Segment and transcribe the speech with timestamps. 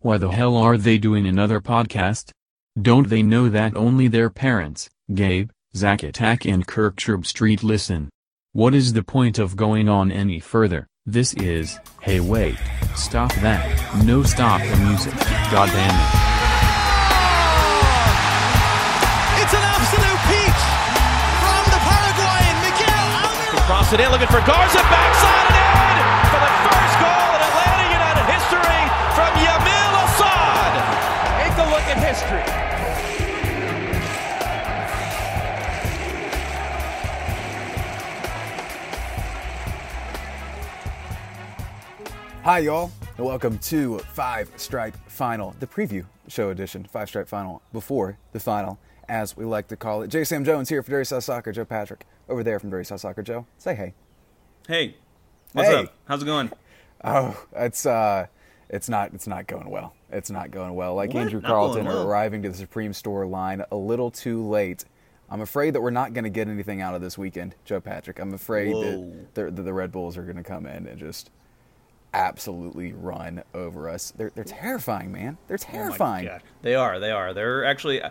[0.00, 2.30] Why the hell are they doing another podcast?
[2.80, 8.08] Don't they know that only their parents, Gabe, Zach Attack and Kirktrube Street listen?
[8.52, 10.86] What is the point of going on any further?
[11.04, 12.54] This is, hey wait,
[12.94, 13.66] stop that,
[14.04, 15.14] no stop the music,
[15.50, 16.10] god damn it.
[19.42, 20.62] It's an absolute peach
[21.42, 23.66] from the Paraguayan Miguel Almiron.
[23.66, 25.67] Cross it in, looking for Garza, backside and
[42.48, 47.60] Hi, y'all, and welcome to Five Stripe Final, the preview show edition, Five Stripe Final
[47.74, 50.08] before the final, as we like to call it.
[50.08, 50.24] J.
[50.24, 53.22] Sam Jones here for Dirty South Soccer, Joe Patrick over there from Dirty South Soccer.
[53.22, 53.92] Joe, say hey.
[54.66, 54.96] Hey,
[55.52, 55.74] what's Hey.
[55.74, 55.94] up?
[56.06, 56.50] How's it going?
[57.04, 58.28] Oh, it's uh,
[58.70, 59.92] it's not it's not going well.
[60.10, 60.94] It's not going well.
[60.94, 61.20] Like What?
[61.20, 61.98] Andrew Carleton well?
[61.98, 64.86] are arriving to the Supreme Store line a little too late.
[65.28, 68.18] I'm afraid that we're not going to get anything out of this weekend, Joe Patrick.
[68.18, 68.82] I'm afraid Whoa.
[69.34, 71.30] that the, that the Red Bulls are going to come in and just
[72.14, 74.12] absolutely run over us.
[74.16, 75.38] They're they're terrifying, man.
[75.46, 76.26] They're terrifying.
[76.26, 76.42] Oh my God.
[76.62, 76.98] They are.
[76.98, 77.34] They are.
[77.34, 78.02] They're actually.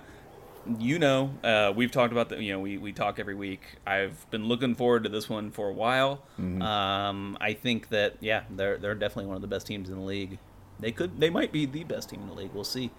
[0.79, 2.43] You know, uh, we've talked about the.
[2.43, 3.61] You know, we, we talk every week.
[3.85, 6.23] I've been looking forward to this one for a while.
[6.37, 6.61] Mm-hmm.
[6.61, 10.05] Um, I think that yeah, they're they're definitely one of the best teams in the
[10.05, 10.39] league.
[10.77, 11.21] They could.
[11.21, 12.51] They might be the best team in the league.
[12.53, 12.91] We'll see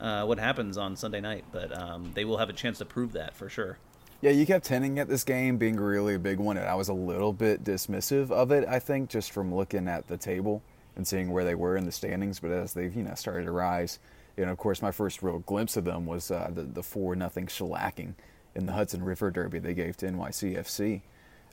[0.00, 3.12] uh, what happens on Sunday night, but um, they will have a chance to prove
[3.12, 3.78] that for sure.
[4.22, 6.88] Yeah, you kept hinting at this game being really a big one, and I was
[6.88, 8.66] a little bit dismissive of it.
[8.66, 10.62] I think just from looking at the table
[10.96, 12.40] and seeing where they were in the standings.
[12.40, 13.98] But as they've you know started to rise,
[14.36, 17.14] you know, of course, my first real glimpse of them was uh, the the four
[17.14, 18.14] nothing shellacking
[18.54, 21.02] in the Hudson River Derby they gave to NYCFC.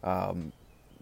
[0.02, 0.54] Um,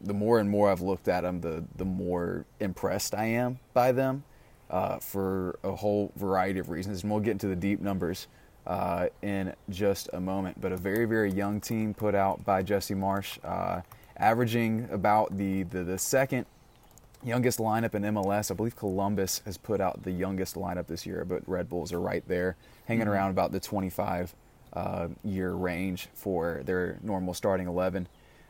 [0.03, 3.91] the more and more I've looked at them, the the more impressed I am by
[3.91, 4.23] them
[4.71, 7.03] uh, for a whole variety of reasons.
[7.03, 8.25] And we'll get into the deep numbers
[8.67, 10.59] uh, in just a moment.
[10.59, 13.81] But a very very young team put out by Jesse Marsch, uh,
[14.17, 16.45] averaging about the, the the second
[17.23, 18.51] youngest lineup in MLS.
[18.51, 21.99] I believe Columbus has put out the youngest lineup this year, but Red Bulls are
[21.99, 22.55] right there,
[22.85, 24.35] hanging around about the 25
[24.73, 28.07] uh, year range for their normal starting 11.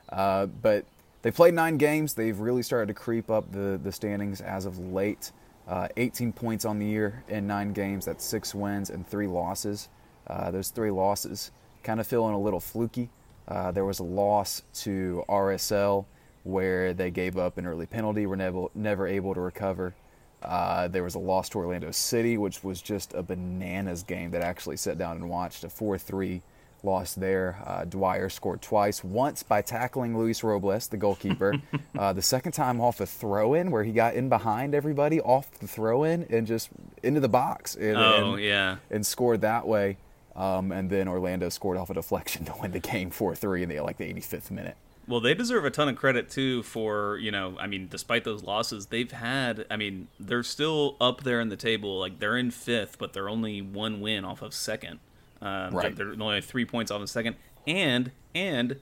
[0.09, 0.85] Uh, but
[1.21, 2.13] they played nine games.
[2.13, 5.31] They've really started to creep up the, the standings as of late.
[5.67, 8.05] Uh, 18 points on the year in nine games.
[8.05, 9.89] That's six wins and three losses.
[10.31, 11.51] Uh, those three losses
[11.83, 13.09] kind of feeling a little fluky.
[13.47, 16.05] Uh, there was a loss to RSL
[16.43, 19.93] where they gave up an early penalty, were never, never able to recover.
[20.41, 24.41] Uh, there was a loss to Orlando City, which was just a bananas game that
[24.41, 25.63] I actually sat down and watched.
[25.63, 26.41] A 4 3
[26.83, 27.61] loss there.
[27.63, 31.53] Uh, Dwyer scored twice, once by tackling Luis Robles, the goalkeeper.
[31.99, 35.51] uh, the second time off a throw in where he got in behind everybody off
[35.59, 36.69] the throw in and just
[37.03, 37.75] into the box.
[37.75, 38.77] And, Oh, and- yeah.
[38.89, 39.97] And scored that way.
[40.35, 43.69] Um, and then Orlando scored off a deflection to win the game 4 3 in
[43.69, 44.77] the like the 85th minute.
[45.07, 48.43] Well, they deserve a ton of credit too for you know, I mean, despite those
[48.43, 49.65] losses, they've had.
[49.69, 51.99] I mean, they're still up there in the table.
[51.99, 54.99] Like they're in fifth, but they're only one win off of second.
[55.41, 55.95] Um, Right.
[55.95, 58.77] They're only three points off of second, and and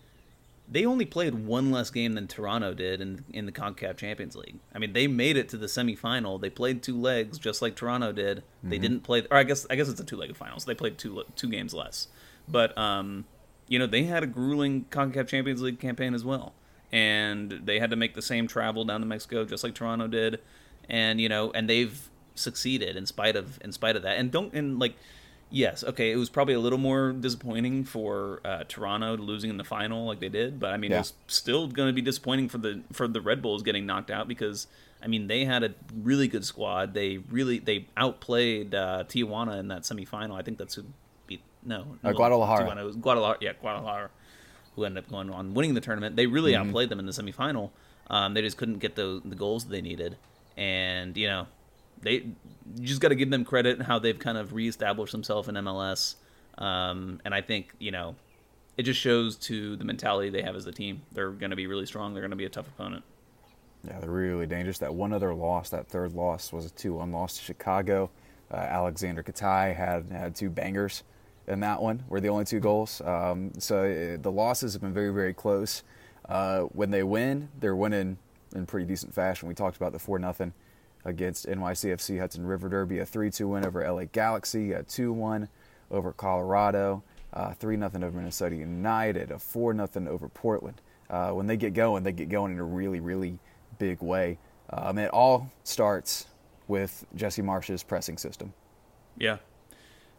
[0.71, 4.59] they only played one less game than Toronto did in in the Concacaf Champions League.
[4.73, 6.39] I mean, they made it to the semifinal.
[6.39, 8.43] They played two legs just like Toronto did.
[8.61, 10.75] They didn't play, or I guess I guess it's a two legged final, so they
[10.75, 12.07] played two two games less.
[12.47, 13.25] But um,
[13.69, 16.53] you know, they had a grueling CONCACAF Champions League campaign as well.
[16.91, 20.39] And they had to make the same travel down to Mexico just like Toronto did.
[20.89, 24.17] And, you know, and they've succeeded in spite of in spite of that.
[24.17, 24.95] And don't and like
[25.51, 29.63] yes, okay, it was probably a little more disappointing for uh, Toronto losing in the
[29.63, 30.97] final like they did, but I mean Yeah.
[30.97, 34.11] it was still going to be disappointing for the for the Red Bulls getting knocked
[34.11, 34.67] out because
[35.01, 36.93] I mean they had a really good squad.
[36.93, 40.37] They really they outplayed uh, Tijuana in that semifinal.
[40.37, 40.83] I think that's who
[41.27, 42.65] beat no, Uh, Guadalajara.
[42.69, 42.81] Tijuana.
[42.81, 43.37] It was Guadalajara.
[43.41, 44.09] Yeah, Guadalajara,
[44.75, 46.15] who ended up going on winning the tournament.
[46.15, 46.67] They really Mm-hmm.
[46.69, 47.71] outplayed them in the semifinal.
[48.09, 50.17] Um, they just couldn't get the the goals they needed,
[50.57, 51.47] and you know,
[52.01, 52.13] they
[52.75, 55.55] you just got to give them credit and how they've kind of reestablished themselves in
[55.55, 56.15] MLS.
[56.57, 58.15] Um, and I think you know,
[58.77, 61.01] it just shows to the mentality they have as a team.
[61.11, 62.13] They're going to be really strong.
[62.13, 63.03] They're going to be a tough opponent.
[63.87, 64.77] Yeah, they're really dangerous.
[64.79, 68.09] That one other loss, that third loss, was a 2 1 loss to Chicago.
[68.51, 71.03] Uh, Aleksandar Katai had, had two bangers
[71.47, 73.01] in that one, were the only two goals.
[73.01, 75.83] Um, so uh, the losses have been very, very close.
[76.27, 78.17] Uh, when they win, they're winning
[78.53, 79.47] in pretty decent fashion.
[79.47, 80.51] We talked about the 4 0
[81.05, 85.47] against NYCFC Hudson River Derby, a 3 2 win over LA Galaxy, a 2 1
[85.91, 87.03] over Colorado,
[87.33, 90.81] uh, 3 0 over Minnesota United, a 4 0 over Portland.
[91.09, 93.39] Uh, when they get going, they get going in a really, really
[93.79, 94.37] big way.
[94.69, 96.27] Um, it all starts
[96.67, 98.53] with Jesse Marsch's pressing system.
[99.17, 99.37] Yeah.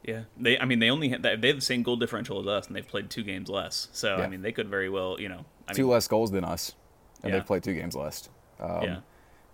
[0.03, 0.59] Yeah, they.
[0.59, 2.88] I mean, they only have, they have the same goal differential as us, and they've
[2.88, 3.88] played two games less.
[3.93, 4.25] So Yeah.
[4.25, 6.75] I mean, they could very well, you know, I two mean, less goals than us,
[7.23, 7.38] and Yeah.
[7.38, 8.31] they've played two games less.
[8.59, 9.00] Um, Yeah.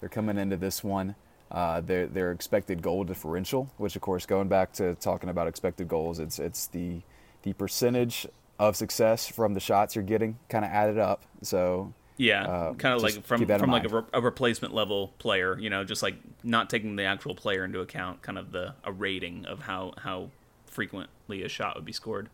[0.00, 1.14] They're coming into this one.
[1.50, 5.86] Uh, their their expected goal differential, which of course, going back to talking about expected
[5.88, 7.02] goals, it's it's the
[7.42, 8.26] the percentage
[8.58, 11.22] of success from the shots you're getting kind of added up.
[11.42, 14.20] So Yeah, Uh, kind of like from keep that in from like a, re- a
[14.20, 18.38] replacement level player, you know, just like not taking the actual player into account, kind
[18.38, 20.30] of the a rating of how how
[20.66, 22.28] frequently a shot would be scored.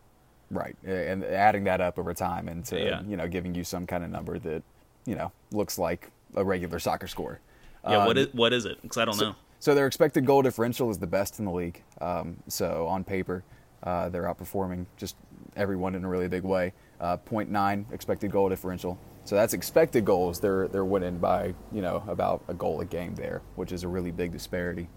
[0.49, 3.01] right, and adding that up over time into Yeah.
[3.03, 4.63] you know giving you some kind of number that
[5.05, 7.39] you know looks like a regular soccer score.
[7.87, 8.81] Yeah, what Um, is what is it?
[8.81, 9.35] Because I don't know.
[9.59, 11.81] So their expected goal differential is the best in the league.
[12.01, 13.43] Um, so on paper,
[13.83, 15.15] uh, they're outperforming just
[15.55, 16.73] everyone in a really big way.
[16.99, 18.97] Uh, 0.9 expected goal differential.
[19.25, 20.39] So that's expected goals.
[20.39, 23.87] They're they're winning by you know about a goal a game there, which is a
[23.87, 24.89] really big disparity.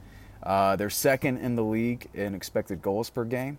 [0.43, 3.59] Uh, they're second in the league in expected goals per game.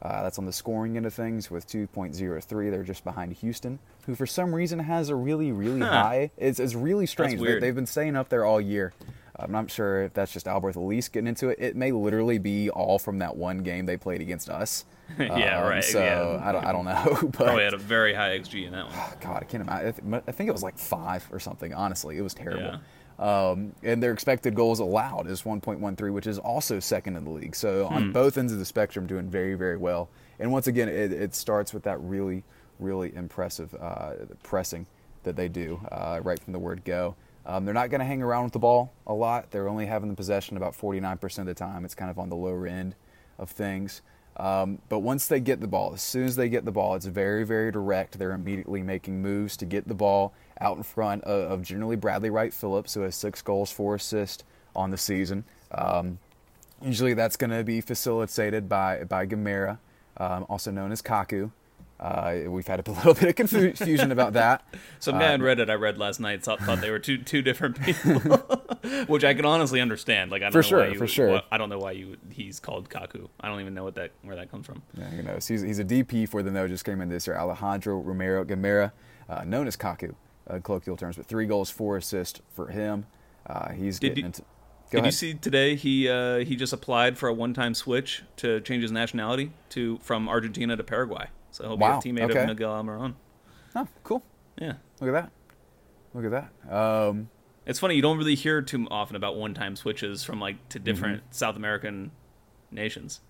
[0.00, 2.70] Uh, that's on the scoring end of things with 2.03.
[2.70, 5.88] They're just behind Houston, who for some reason has a really, really Huh.
[6.04, 6.30] high.
[6.36, 7.40] It's, it's really strange.
[7.40, 8.92] They, they've been staying up there all year.
[9.40, 11.58] I'm not sure if that's just Alberth Elis getting into it.
[11.60, 14.84] It may literally be all from that one game they played against us.
[15.18, 16.46] Yeah, Um, right, So yeah.
[16.46, 17.18] I don't, I don't know.
[17.30, 18.94] But Probably had a very high xG in that one.
[19.20, 19.88] God, I can't imagine.
[19.88, 21.72] I th- I think it was like five or something.
[21.72, 22.78] Honestly, it was terrible.
[23.18, 27.56] Um, and their expected goals allowed is 1.13, which is also second in the league.
[27.56, 30.08] So on both ends of the spectrum, doing very, very well.
[30.38, 32.44] And once again, it, it starts with that really,
[32.78, 34.12] really impressive uh,
[34.44, 34.86] pressing
[35.24, 37.16] that they do uh, right from the word go.
[37.44, 39.50] Um, they're not going to hang around with the ball a lot.
[39.50, 41.84] They're only having the possession about 49% of the time.
[41.84, 42.94] It's kind of on the lower end
[43.38, 44.02] of things.
[44.36, 47.06] Um, but once they get the ball, as soon as they get the ball, it's
[47.06, 48.18] very, very direct.
[48.18, 52.30] They're immediately making moves to get the ball out in front of, of generally Bradley
[52.30, 54.44] Wright Phillips, who has six goals, four assists
[54.74, 55.44] on the season.
[55.72, 56.18] Um,
[56.82, 59.78] usually that's going to be facilitated by, by Gamarra,
[60.16, 61.50] um, also known as Kaku.
[62.00, 64.64] Uh, we've had a little bit of confusion about that.
[65.00, 67.80] Some guy on Reddit I read last night thought, thought they were two two different
[67.82, 68.20] people,
[69.08, 70.30] which I can honestly understand.
[70.30, 71.28] Like I don't For know sure, why you, for sure.
[71.30, 73.28] why- I don't know why you he's called Kaku.
[73.40, 74.80] I don't even know what that where that comes from.
[74.96, 75.48] Yeah, who knows?
[75.48, 76.68] He's, he's a DP for them, though.
[76.68, 77.36] Just came in this year.
[77.36, 78.92] Alejandro Romero Gamarra,
[79.28, 80.14] uh, known as Kaku,
[80.48, 83.06] uh, colloquial terms, but three goals, four assists for him.
[83.46, 84.42] Uh, he's Did getting you- into.
[84.90, 88.60] Did you see today he uh, he just applied for a one time switch to
[88.62, 91.26] change his nationality to from Argentina to Paraguay.
[91.50, 92.40] So he'll Wow, be a teammate okay.
[92.40, 93.14] of Miguel Almiron.
[93.76, 94.22] Oh, cool.
[94.58, 94.74] Yeah.
[95.00, 95.30] Look at that.
[96.14, 96.74] Look at that.
[96.74, 97.28] Um,
[97.66, 101.18] It's funny you don't really hear too often about one-time switches from like to different
[101.18, 101.32] Mm-hmm.
[101.32, 102.10] South American
[102.70, 103.20] nations.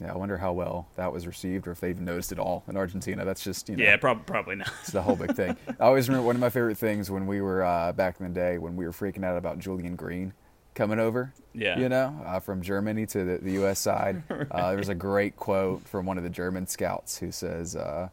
[0.00, 2.64] Yeah, I wonder how well that was received, or if they even noticed it all
[2.68, 3.24] in Argentina.
[3.24, 4.70] That's just you know, Yeah, prob- probably not.
[4.82, 5.56] it's the whole big thing.
[5.80, 8.32] I always remember one of my favorite things when we were uh, back in the
[8.34, 10.32] day when we were freaking out about Julian Green
[10.74, 11.32] coming over.
[11.54, 11.78] Yeah.
[11.78, 13.78] You know, uh, from Germany to the, the U.S.
[13.78, 14.22] side.
[14.50, 18.10] uh, there was a great quote from one of the German scouts who says, uh,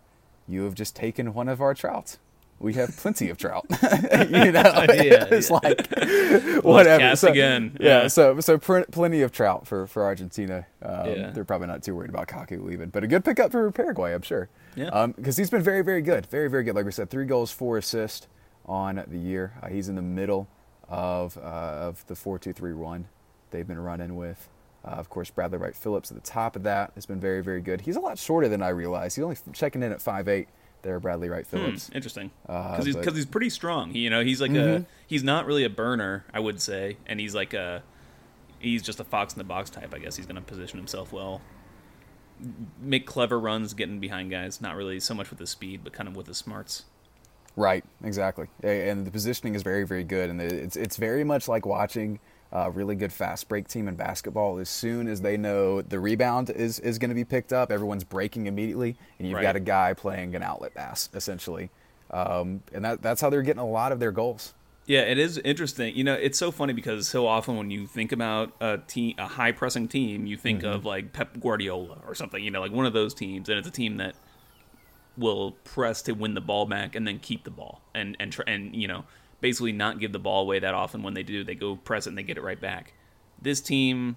[0.47, 2.17] "You have just taken one of our trout.
[2.63, 3.65] We have plenty of trout."
[4.29, 5.59] you know, Yeah, it's yeah.
[5.61, 6.99] like whatever.
[6.99, 7.77] cast So- again.
[7.79, 8.07] Yeah, Yeah.
[8.07, 10.65] So so plenty of trout for for Argentina.
[10.81, 11.31] Um, Yeah.
[11.31, 14.21] They're probably not too worried about Kaku leaving, but a good pickup for Paraguay, I'm
[14.23, 14.49] sure.
[14.75, 15.07] Yeah.
[15.15, 16.75] Because he's been very very good, very very good.
[16.75, 18.27] Like we said, three goals, four assists
[18.65, 19.53] on the year.
[19.61, 20.47] Uh, he's in the middle
[20.89, 23.07] of uh, of the four two three one
[23.51, 24.49] they've been running with.
[24.85, 27.61] Uh, of course, Bradley Wright Phillips at the top of that has been very very
[27.61, 27.81] good.
[27.81, 29.15] He's a lot shorter than I realized.
[29.15, 30.47] He's only checking in at five eight.
[30.83, 31.89] There, Bradley Wright Hmm, Phillips.
[31.93, 32.29] interesting.
[32.47, 33.89] Uh, Because he's because he's pretty strong.
[33.91, 34.81] He, you know, he's like Mhm.
[34.81, 37.81] a he's not really a burner, I would say, and he's like a
[38.59, 39.93] he's just a fox in the box type.
[39.93, 41.41] I guess he's going to position himself well,
[42.79, 44.61] make clever runs, getting behind guys.
[44.61, 46.83] Not really so much with the speed, but kind of with the smarts.
[47.55, 48.47] Right, exactly.
[48.63, 50.29] And the positioning is very, very good.
[50.29, 52.19] And it's it's very much like watching
[52.55, 54.59] a really good fast break team in basketball.
[54.59, 58.03] As soon as they know the rebound is, is going to be picked up, everyone's
[58.03, 59.41] breaking immediately, and you've Right.
[59.41, 61.69] got a guy playing an outlet pass essentially.
[62.11, 64.53] Um, and that that's how they're getting a lot of their goals.
[64.85, 65.95] Yeah, it is interesting.
[65.95, 69.25] You know, it's so funny because so often when you think about a team, a
[69.27, 72.43] high pressing team, you think of like Pep Guardiola or something.
[72.43, 74.13] You know, like one of those teams, and it's a team that
[75.17, 78.41] will press to win the ball back and then keep the ball and and tr-
[78.47, 79.05] and you know
[79.43, 81.03] basically not give the ball away that often.
[81.03, 82.93] When they do, they go press it and they get it right back.
[83.41, 84.15] This team,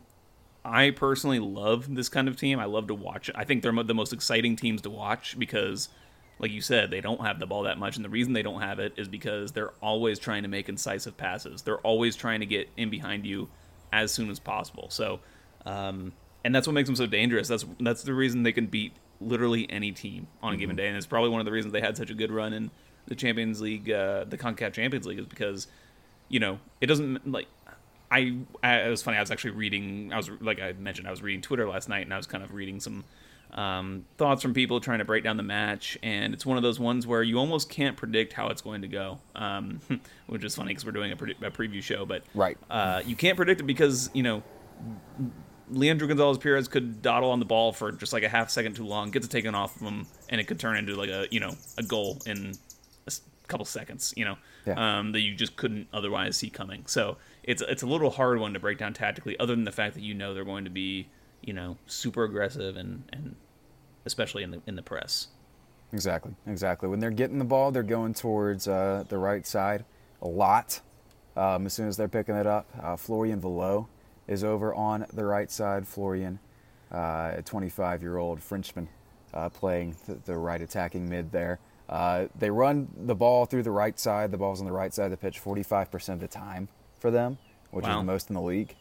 [0.65, 2.61] I personally love this kind of team.
[2.61, 3.35] I love to watch it.
[3.37, 5.89] I think they're the most exciting teams to watch because,
[6.39, 8.61] like you said, they don't have the ball that much, and the reason they don't
[8.61, 11.63] have it is because they're always trying to make incisive passes.
[11.63, 13.49] They're always trying to get in behind you
[13.93, 14.91] as soon as possible.
[14.91, 15.19] So,
[15.65, 16.13] um,
[16.45, 17.49] and that's what makes them so dangerous.
[17.49, 20.97] That's that's the reason they can beat literally any team on a given day, and
[20.97, 22.71] it's probably one of the reasons they had such a good run in
[23.07, 25.67] the Champions League, uh, the Concacaf Champions League, is because
[26.29, 27.47] you know it doesn't like
[28.11, 29.17] I, I it was funny.
[29.17, 30.13] I was actually reading.
[30.13, 32.45] I was like I mentioned, I was reading Twitter last night, and I was kind
[32.45, 33.05] of reading some
[33.53, 35.99] um, thoughts from people trying to break down the match.
[36.03, 38.89] And it's one of those ones where you almost can't predict how it's going to
[38.89, 39.81] go, um,
[40.27, 42.07] which is funny because we're doing a, pre- a, preview show.
[42.07, 44.43] But right, uh, you can't predict it because you know
[45.71, 48.87] Leandro Gonzalez Perez could dawdle on the ball for just like a half second too
[48.87, 51.41] long, gets it taken off of him, and it could turn into like a you
[51.41, 52.53] know a goal in
[53.49, 54.13] couple seconds.
[54.17, 54.37] You know,
[54.67, 54.99] yeah.
[54.99, 56.85] um, that you just couldn't otherwise see coming.
[56.87, 59.95] So it's it's a little hard one to break down tactically, other than the fact
[59.95, 61.09] that you know they're going to be
[61.43, 63.37] you know super aggressive and and
[64.05, 65.29] especially in the in the press.
[65.93, 66.89] Exactly, exactly.
[66.89, 69.85] When they're getting the ball, they're going towards uh, the right side
[70.21, 70.81] a lot.
[71.37, 73.87] Um, as soon as they're picking it up, uh, Florian Valot
[74.27, 75.87] is over on the right side.
[75.87, 76.39] Florian,
[76.91, 78.89] uh, a 25 year old Frenchman,
[79.35, 81.59] uh, playing the, the, right attacking mid there.
[81.89, 84.31] Uh, they run the ball through the right side.
[84.31, 87.39] The ball's on the right side of the pitch 45% of the time for them,
[87.71, 87.93] which wow.
[87.93, 88.75] is the most in the league.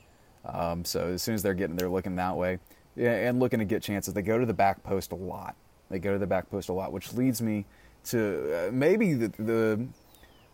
[0.44, 2.60] Um, so as soon as they're getting, they're looking that way
[2.96, 4.14] yeah, and looking to get chances.
[4.14, 5.56] They go to the back post a lot.
[5.90, 7.66] They go to the back post a lot, which leads me
[8.06, 9.88] to uh, maybe the, the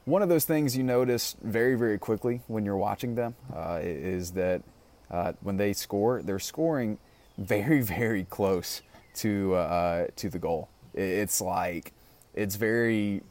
[0.06, 4.32] one of those things you notice very, very quickly when you're watching them uh, is
[4.32, 4.64] that
[5.10, 6.98] uh, when they score, they're scoring
[7.38, 8.82] very, very close
[9.14, 10.70] to uh, to the goal.
[10.94, 11.94] It's like
[12.34, 13.22] it's very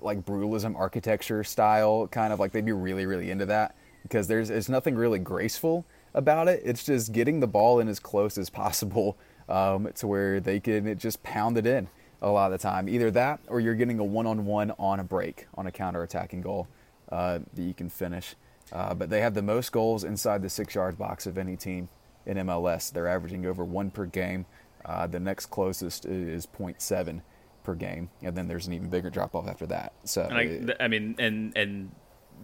[0.00, 4.48] like brutalism architecture style, kind of like they'd be really, really into that because there's
[4.48, 6.62] there's nothing really graceful about it.
[6.64, 9.16] It's just getting the ball in as close as possible
[9.48, 11.88] um, to where they can it just pound it in
[12.22, 12.88] a lot of the time.
[12.88, 16.68] Either that, or you're getting a one-on-one on a break on a counter-attacking goal
[17.10, 18.34] uh, that you can finish.
[18.72, 21.88] Uh, but they have the most goals inside the six-yard box of any team
[22.24, 22.90] in MLS.
[22.90, 24.46] They're averaging over one per game.
[24.84, 27.20] Uh, the next closest is 0.7
[27.64, 29.92] per game, and then there's an even bigger drop off after that.
[30.04, 31.90] So, I, I, mean, and and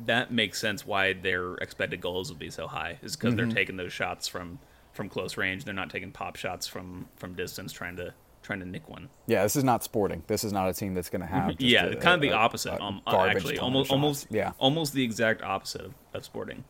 [0.07, 3.49] that makes sense why their expected goals would be so high is because mm-hmm.
[3.49, 4.59] they're taking those shots from
[4.93, 5.65] from close range.
[5.65, 9.09] They're not taking pop shots from from distance, trying to trying to nick one.
[9.27, 10.25] Yeah, this is not sporting.
[10.27, 11.61] This is not a team that's going to have.
[11.61, 12.73] yeah, a, kind of the opposite.
[12.73, 16.65] A, um, actually, almost almost yeah, almost the exact opposite of, of sporting.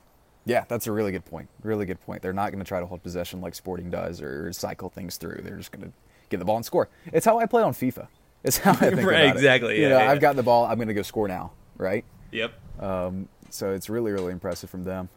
[0.47, 1.49] Yeah, that's a really good point.
[1.63, 2.23] Really good point.
[2.23, 5.43] They're not going to try to hold possession like Sporting does or cycle things through.
[5.45, 5.93] They're just going to
[6.31, 6.89] get the ball and score.
[7.13, 8.09] It's how I play on FIFA.
[8.43, 9.75] It's how I think right, about exactly.
[9.75, 9.79] it.
[9.79, 10.11] Yeah, you know, yeah.
[10.11, 10.67] I've got the ball.
[10.67, 11.53] I'm going to go score now.
[11.77, 12.05] Right.
[12.33, 12.53] Yep.
[12.81, 15.09] Um, so it's really, really impressive from them.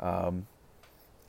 [0.00, 0.46] Um,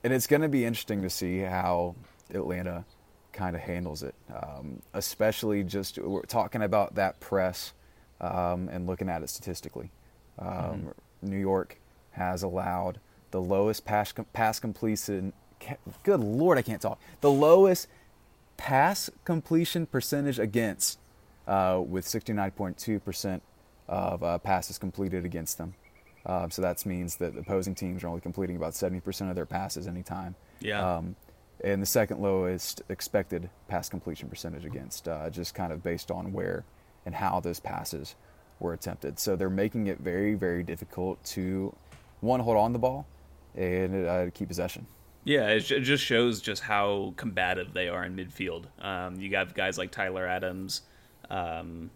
[0.03, 1.95] and it's going to be interesting to see how
[2.33, 2.85] Atlanta
[3.31, 7.73] kind of handles it, um, especially just we're talking about that press
[8.21, 9.91] um, and looking at it statistically.
[10.39, 10.89] Um, mm-hmm.
[11.21, 11.79] New York
[12.11, 12.99] has allowed
[13.31, 15.33] the lowest pass, pass completion.
[16.03, 16.99] Good lord, I can't talk.
[17.21, 17.87] The lowest
[18.57, 20.99] pass completion percentage against,
[21.47, 23.41] uh, with 69.2%
[23.87, 25.73] of uh, passes completed against them.
[26.25, 29.87] Uh, so that means that opposing teams are only completing about 70% of their passes
[29.87, 30.35] anytime.
[30.61, 30.97] Yeah.
[30.97, 31.15] Um,
[31.63, 36.31] and the second lowest expected pass completion percentage against, uh, just kind of based on
[36.33, 36.63] where
[37.05, 38.15] and how those passes
[38.59, 39.19] were attempted.
[39.19, 41.75] So they're making it very, very difficult to,
[42.21, 43.05] one, hold on the ball
[43.55, 44.87] and uh, keep possession.
[45.25, 48.65] Yeah, it just shows just how combative they are in midfield.
[48.83, 50.81] Um, you got guys like Tyler Adams,
[51.33, 51.89] um,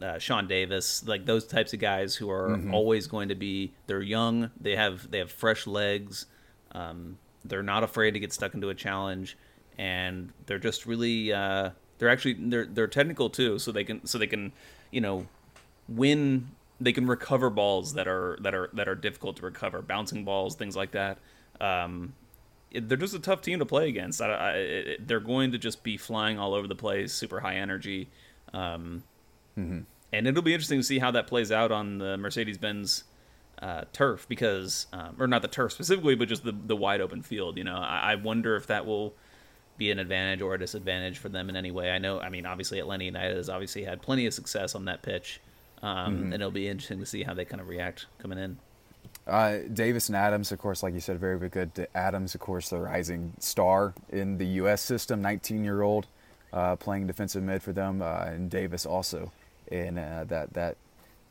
[0.00, 2.72] uh, Sean Davis, like those types of guys who are mm-hmm.
[2.72, 3.72] always going to be.
[3.86, 4.50] They're young.
[4.58, 6.26] They have they have fresh legs.
[6.72, 9.36] Um, they're not afraid to get stuck into a challenge,
[9.76, 11.32] and they're just really.
[11.32, 14.52] Uh, they're actually they're they're technical too, so they can so they can,
[14.90, 15.26] you know,
[15.88, 16.48] win.
[16.80, 20.54] They can recover balls that are that are that are difficult to recover, bouncing balls,
[20.54, 21.18] things like that.
[21.60, 22.14] Um,
[22.72, 24.22] they're just a tough team to play against.
[24.22, 27.56] I, I, it, they're going to just be flying all over the place, super high
[27.56, 28.08] energy.
[28.52, 29.02] Um,
[29.60, 29.80] Mm-hmm.
[30.12, 33.04] And it'll be interesting to see how that plays out on the Mercedes Benz
[33.62, 37.22] uh, turf because, um, or not the turf specifically, but just the, the wide open
[37.22, 37.58] field.
[37.58, 39.14] You know, I, I, wonder if that will
[39.76, 41.90] be an advantage or a disadvantage for them in any way.
[41.90, 45.02] I know, I mean, obviously Atlanta United has obviously had plenty of success on that
[45.02, 45.40] pitch.
[45.82, 46.24] Um, mm-hmm.
[46.24, 48.58] And it'll be interesting to see how they kind of react coming in.
[49.26, 51.86] Uh, Davis and Adams, of course, like you said, very, very good.
[51.94, 54.80] Adams, of course, the rising star in the U.S.
[54.80, 56.06] system, 19 year old,
[56.52, 59.32] uh, playing defensive mid for them, uh, and Davis also
[59.70, 60.76] in uh, that that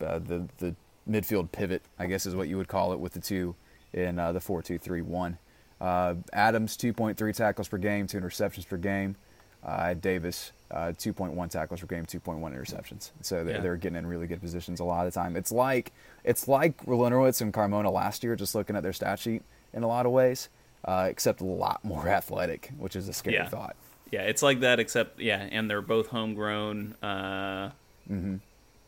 [0.02, 0.76] uh, the the
[1.10, 3.56] midfield pivot, I guess, is what you would call it with the two
[3.94, 5.38] in uh, the four two three one.
[5.82, 9.16] Uh, Adams 2.3 tackles per game, two interceptions per game.
[9.64, 13.12] Uh, Davis 2.1 tackles per game, 2.1 interceptions.
[13.22, 13.62] So they're, yeah.
[13.62, 15.38] they're getting in really good positions a lot of the time.
[15.38, 15.94] It's like
[16.26, 19.42] it's like Larentowicz and Carmona last year, just looking at their stat sheet
[19.74, 20.50] in a lot of ways,
[20.86, 23.48] except a lot more athletic, which is a scary yeah.
[23.48, 23.78] thought.
[24.12, 26.96] Yeah, it's like that, except yeah, and they're both homegrown.
[27.04, 27.72] Uh,
[28.10, 28.38] Mm-hmm.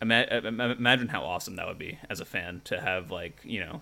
[0.01, 3.81] Ima- imagine how awesome that would be as a fan to have like you know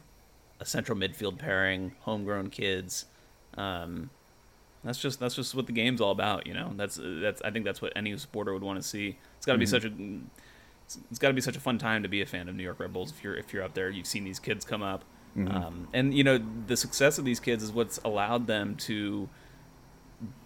[0.60, 3.05] a central midfield pairing, homegrown kids.
[3.55, 4.10] Um,
[4.84, 6.74] that's just that's just what the game's all about, you know.
[6.75, 9.17] That's that's I think that's what any supporter would want to see.
[9.38, 9.91] It's got to be such a
[11.10, 12.79] it's got to be such a fun time to be a fan of New York
[12.81, 13.89] Red Bulls if you're if you're up there.
[13.89, 15.05] You've seen these kids come up,
[15.38, 19.29] um, and you know the success of these kids is what's allowed them to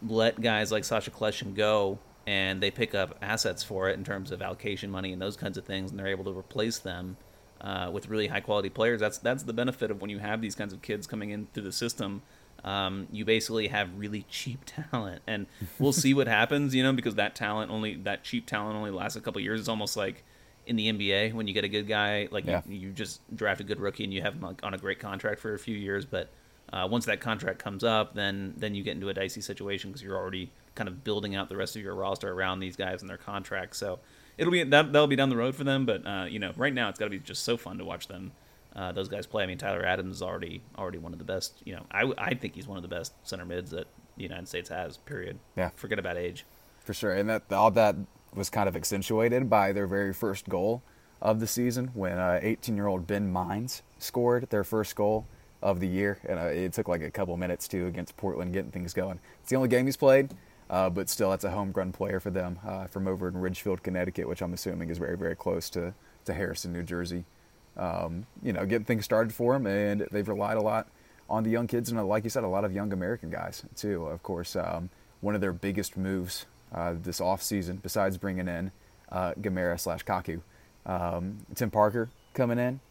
[0.08, 4.32] let guys like Sacha Kljestan go, and they pick up assets for it in terms
[4.32, 7.18] of allocation money and those kinds of things, and they're able to replace them
[7.62, 9.00] uh, with really high quality players.
[9.00, 11.64] That's that's the benefit of when you have these kinds of kids coming in through
[11.64, 12.22] the system.
[12.64, 14.62] Um, you basically have really cheap
[14.92, 15.48] talent, and
[15.80, 19.18] we'll see what happens, you know, because that talent only that cheap talent only lasts
[19.18, 19.60] a couple years.
[19.60, 20.24] It's almost like
[20.66, 22.62] in the NBA when you get a good guy, like Yeah.
[22.66, 25.42] you, you just draft a good rookie and you have him on a great contract
[25.42, 26.30] for a few years, but
[26.74, 30.02] uh, once that contract comes up, then then you get into a dicey situation because
[30.02, 33.10] you're already kind of building out the rest of your roster around these guys and
[33.10, 33.78] their contracts.
[33.78, 34.00] So
[34.40, 36.74] it'll be that that'll be down the road for them, but uh, you know, right
[36.74, 38.32] now it's got to be just so fun to watch them.
[38.76, 39.44] Uh, those guys play.
[39.44, 41.62] I mean, Tyler Adams is already already one of the best.
[41.64, 43.86] You know, I, I think he's one of the best center mids that
[44.18, 44.98] the United States has.
[44.98, 45.38] Period.
[45.56, 45.70] Yeah.
[45.76, 46.44] Forget about age.
[46.80, 47.96] For sure, and that all that
[48.34, 50.82] was kind of accentuated by their very first goal
[51.22, 55.28] of the season when uh, 18-year-old Ben Mines scored their first goal
[55.64, 58.70] of the year, and uh, it took like a couple minutes too against Portland getting
[58.70, 59.18] things going.
[59.42, 60.30] It's the only game he's played,
[60.70, 64.28] uh, but still, that's a homegrown player for them uh, from over in Ridgefield, Connecticut,
[64.28, 65.94] which I'm assuming is very very close to
[66.26, 67.24] to Harrison, New Jersey.
[67.78, 70.88] Um, you know, getting things started for them, and they've relied a lot
[71.30, 73.64] on the young kids, and uh, like you said, a lot of young American guys
[73.76, 74.06] too.
[74.06, 74.90] Of course, um,
[75.22, 78.72] one of their biggest moves uh, this off season, besides bringing in
[79.10, 80.42] uh, Gamarra slash Kaku,
[80.86, 82.82] um, Tim Parker coming in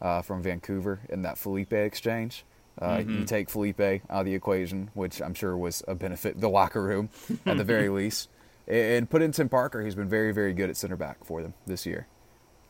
[0.00, 2.44] uh, from Vancouver in that Felipe exchange.
[2.80, 6.48] Uh, You take Felipe out of the equation, which I'm sure was a benefit the
[6.48, 7.10] locker room
[7.44, 8.28] at the very least,
[8.66, 11.52] and put in Tim Parker, who's been very, very good at center back for them
[11.66, 12.06] this year.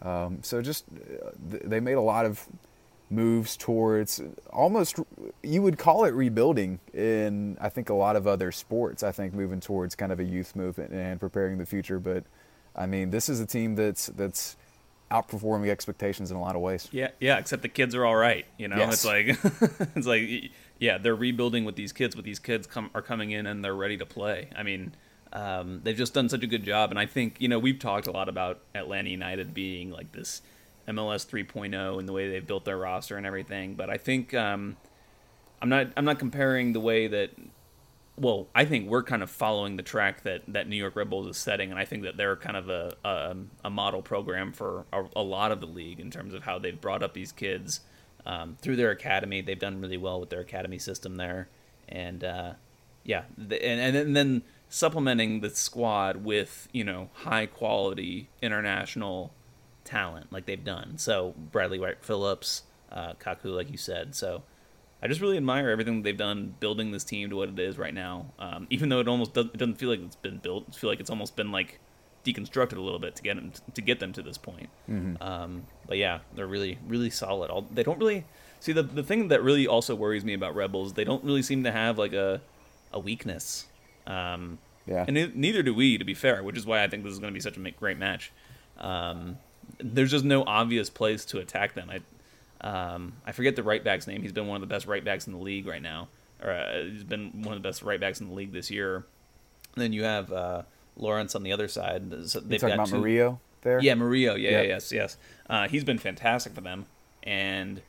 [0.02, 2.46] Um, so just uh, they made a lot of
[3.12, 4.22] moves towards
[4.52, 5.00] almost
[5.42, 9.02] you would call it rebuilding in I think a lot of other sports.
[9.02, 11.98] I think moving towards kind of a youth movement and preparing the future.
[12.00, 12.24] But
[12.74, 14.56] I mean, this is a team that's that's
[15.10, 16.88] outperforming expectations in a lot of ways.
[16.92, 17.38] Yeah, yeah.
[17.38, 18.46] Except the kids are all right.
[18.58, 18.92] You know, Yes.
[18.92, 19.26] it's like
[19.96, 23.46] it's like yeah, they're rebuilding with these kids, but these kids come are coming in
[23.46, 24.48] and they're ready to play.
[24.56, 24.94] I mean,
[25.32, 28.06] um, they've just done such a good job, and I think you know we've talked
[28.06, 30.42] a lot about Atlanta United being like this
[30.88, 33.74] MLS 3.0 and the way they've built their roster and everything.
[33.74, 34.76] But I think um,
[35.62, 37.30] I'm not I'm not comparing the way that
[38.20, 41.26] well, I think we're kind of following the track that, that New York Red Bulls
[41.26, 44.84] is setting, and I think that they're kind of a a, a model program for
[44.92, 47.80] a, a lot of the league in terms of how they've brought up these kids
[48.26, 49.40] um, through their academy.
[49.40, 51.48] They've done really well with their academy system there,
[51.88, 52.52] and uh,
[53.04, 59.32] yeah, the, and, and then- supplementing the squad with you know high quality international
[59.84, 60.96] talent like they've done.
[60.96, 64.14] So Bradley Wright Phillips, uh, Kaku, like you said.
[64.14, 64.42] So
[65.02, 67.94] I just really admire everything they've done building this team to what it is right
[67.94, 68.26] now.
[68.38, 70.90] Um, even though it almost doesn't, it doesn't feel like it's been built, I feel
[70.90, 71.80] like it's almost been like
[72.24, 74.68] deconstructed a little bit to get them to get them to this point.
[75.22, 77.50] Um, but yeah, they're really really solid.
[77.50, 78.24] All, they don't really
[78.60, 80.92] see the the thing that really also worries me about Rebels.
[80.94, 82.42] They don't really seem to have like a
[82.92, 83.66] a weakness.
[84.06, 85.04] Um, Yeah.
[85.06, 87.20] and it, neither do we, to be fair, which is why I think this is
[87.20, 88.32] going to be such a great match.
[88.78, 89.38] Um,
[89.78, 91.88] there's just no obvious place to attack them.
[91.90, 92.00] I
[92.62, 94.22] um, I forget the right back's name.
[94.22, 96.08] He's been one of the best right backs in the league right now,
[96.42, 99.04] or uh, he's been one of the best right backs in the league this year.
[99.76, 100.62] then you have uh,
[100.96, 102.02] Lawrence on the other side.
[102.28, 103.80] So they've talking got about two- Murillo there?
[103.80, 104.34] yeah, Murillo.
[104.34, 104.60] Yeah, Yeah.
[104.62, 105.16] yeah, yes, yes.
[105.48, 106.86] Uh, he's been fantastic for them,
[107.22, 107.80] and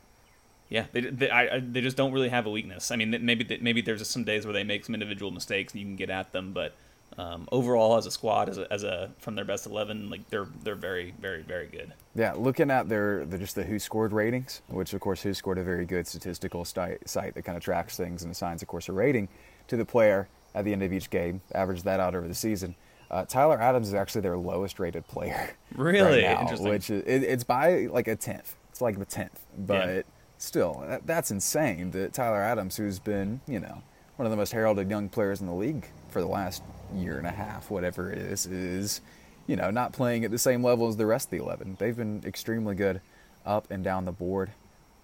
[0.70, 2.92] yeah, they they, I, I, they just don't really have a weakness.
[2.92, 5.82] I mean, maybe maybe there's just some days where they make some individual mistakes and
[5.82, 6.74] you can get at them, but
[7.17, 10.47] um, overall, as a squad, as a, as a from their best eleven, like they're
[10.63, 11.93] they're very very very good.
[12.15, 15.86] Yeah, looking at their the, just the WhoScored ratings, which of course WhoScored a very
[15.86, 19.28] good statistical sti- site that kind of tracks things and assigns, of course, a rating
[19.67, 21.41] to the player at the end of each game.
[21.54, 22.76] Average that out over the season.
[23.10, 25.52] Uh, Tyler Adams is actually their lowest rated player.
[25.76, 26.24] Really?
[26.24, 26.69] right now, Interesting.
[26.69, 28.56] Which is, it, it's by like a tenth.
[28.69, 30.02] It's like the tenth, but Yeah.
[30.38, 31.91] still, that, that's insane.
[31.91, 33.82] That Tyler Adams, who's been you know
[34.17, 37.28] one of the most heralded young players in the league for the last year and
[37.28, 39.02] a half, whatever it is, is
[39.47, 41.76] you know not playing at the same level as the rest of the eleven.
[41.80, 43.02] They've been extremely good
[43.45, 44.52] up and down the board.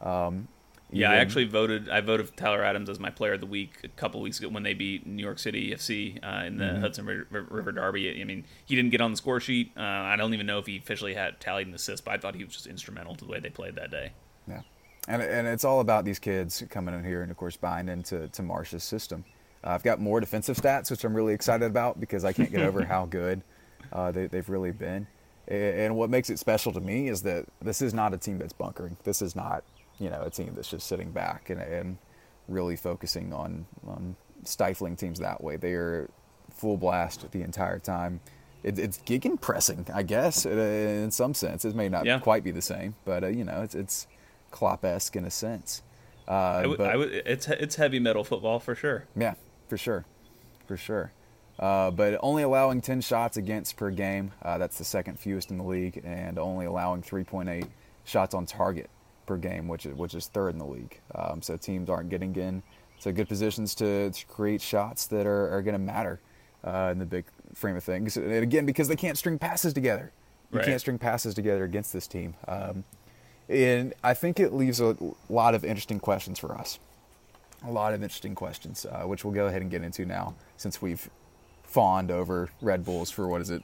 [0.01, 0.49] Um,
[0.89, 1.89] Yeah, I actually voted.
[1.89, 4.63] I voted Tyler Adams as my player of the week a couple weeks ago when
[4.63, 6.79] they beat New York City FC uh, in the Mm-hmm.
[6.79, 8.21] Hudson River, River Derby.
[8.21, 9.73] I mean, he didn't get on the score sheet.
[9.75, 12.35] Uh, I don't even know if he officially had tallied an assist, but I thought
[12.35, 14.13] he was just instrumental to the way they played that day.
[14.47, 14.61] Yeah,
[15.07, 18.29] and and it's all about these kids coming in here and of course buying into
[18.29, 19.25] to Marsch's system.
[19.63, 22.61] Uh, I've got more defensive stats, which I'm really excited about because I can't get
[22.61, 23.41] over how good
[23.91, 25.07] uh, they, they've really been.
[25.47, 28.53] And what makes it special to me is that this is not a team that's
[28.53, 28.97] bunkering.
[29.03, 29.63] This is not
[29.99, 31.97] you know a team that's just sitting back and, and
[32.49, 35.55] really focusing on on stifling teams that way.
[35.57, 36.09] They are
[36.51, 38.19] full blast the entire time.
[38.63, 41.63] It, it's gegen pressing, I guess, in some sense.
[41.63, 42.19] It may not Yeah.
[42.19, 44.07] quite be the same, but uh, you know, it's it's
[44.51, 45.81] Klopp esque in a sense.
[46.27, 49.05] Uh, I would, but- I would, it's it's heavy metal football for sure.
[49.15, 49.35] yeah,
[49.67, 50.05] for sure,
[50.67, 51.11] for sure.
[51.59, 54.31] Uh, but only allowing 10 shots against per game.
[54.43, 57.67] Uh, that's the second fewest in the league, and only allowing 3.8
[58.03, 58.89] shots on target
[59.25, 60.99] per game, which is which is third in the league.
[61.15, 62.61] Um, so teams aren't getting in
[63.01, 66.19] to good positions to, to create shots that are, are going to matter
[66.63, 68.17] uh, in the big frame of things.
[68.17, 70.11] And again, because they can't string passes together.
[70.51, 70.65] You Right.
[70.65, 72.35] can't string passes together against this team.
[72.47, 72.85] Um,
[73.49, 74.95] and I think it leaves a
[75.29, 76.79] lot of interesting questions for us
[77.65, 80.81] a lot of interesting questions, uh, which we'll go ahead and get into now, since
[80.81, 81.09] we've
[81.63, 83.63] fawned over Red Bulls for what is it,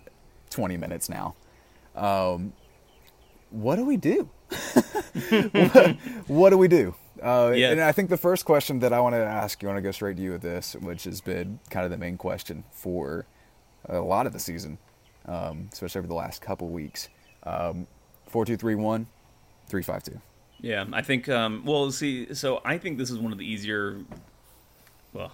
[0.50, 1.36] 20 minutes now.
[1.96, 2.54] Um,
[3.50, 4.30] what do we do?
[5.30, 5.96] what,
[6.28, 6.96] what do we do?
[7.22, 7.72] Uh, Yeah.
[7.72, 9.88] And I think the first question that I want to ask you, I want to
[9.88, 13.26] go straight to you with this, which has been kind of the main question for
[13.88, 14.78] a lot of the season,
[15.28, 17.10] um, especially over the last couple weeks.
[17.44, 17.88] Um,
[18.28, 19.08] 4 2 3 1,
[19.68, 20.22] 3 5 2.
[20.64, 21.28] Yeah, I think.
[21.28, 24.00] Um, well, see, so I think this is one of the easier.
[25.12, 25.34] Well,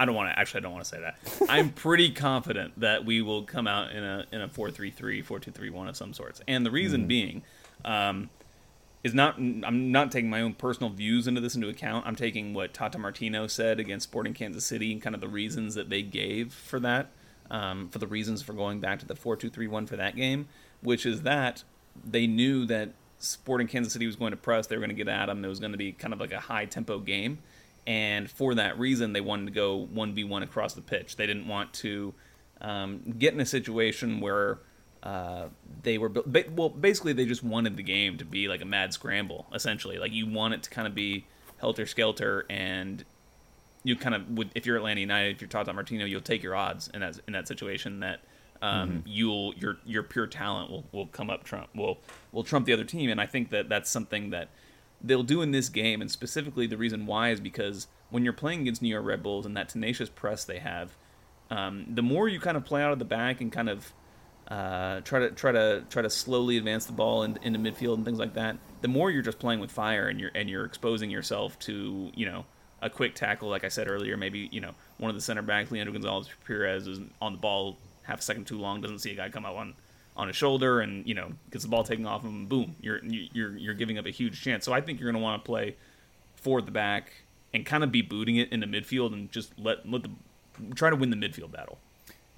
[0.00, 0.38] I don't want to.
[0.38, 1.18] Actually, I don't want to say that.
[1.50, 5.20] I'm pretty confident that we will come out in a in a four three three,
[5.20, 7.42] four two three one of some sorts, and the reason being,
[7.84, 8.30] um,
[9.04, 9.36] is not.
[9.36, 12.06] I'm not taking my own personal views into this into account.
[12.06, 15.74] I'm taking what Tata Martino said against Sporting Kansas City and kind of the reasons
[15.74, 17.08] that they gave for that,
[17.50, 20.16] um, for the reasons for going back to the four two three one for that
[20.16, 20.48] game,
[20.80, 21.64] which is that
[22.02, 24.66] they knew that Sporting Kansas City was going to press.
[24.66, 25.44] They were going to get at them.
[25.44, 27.38] It was going to be kind of like a high tempo game,
[27.86, 31.16] and for that reason, they wanted to go one v one across the pitch.
[31.16, 32.14] They didn't want to
[32.60, 34.58] um, get in a situation where
[35.02, 35.46] uh,
[35.82, 36.10] they were
[36.54, 36.68] well.
[36.68, 39.46] Basically, they just wanted the game to be like a mad scramble.
[39.54, 41.26] Essentially, like you want it to kind of be
[41.58, 43.04] helter skelter, and
[43.84, 46.56] you kind of would if you're Atlanta United, if you're Tata Martino, you'll take your
[46.56, 48.20] odds in that in that situation that
[48.62, 51.98] um, you'll your your pure talent will, will come up trump will
[52.30, 54.48] will trump the other team, and I think that that's something that
[55.02, 58.60] they'll do in this game, and specifically the reason why is because when you're playing
[58.62, 60.96] against New York Red Bulls and that tenacious press they have,
[61.50, 63.92] um, the more you kind of play out of the back and kind of
[64.46, 68.04] uh, try to try to try to slowly advance the ball in, into midfield and
[68.04, 71.10] things like that, the more you're just playing with fire and you're and you're exposing
[71.10, 72.44] yourself to you know
[72.80, 74.16] a quick tackle, like I said earlier.
[74.16, 77.76] Maybe you know one of the center backs, Leandro Gonzalez Perez, is on the ball
[78.02, 79.74] half a second too long, doesn't see a guy come up on
[80.16, 82.46] on his shoulder, and you know gets the ball taken off him.
[82.46, 84.64] Boom, you're you're you're giving up a huge chance.
[84.64, 85.76] So I think you're going to want to play
[86.36, 87.12] forward the back
[87.54, 90.10] and kind of be booting it into midfield and just let let the
[90.74, 91.78] try to win the midfield battle.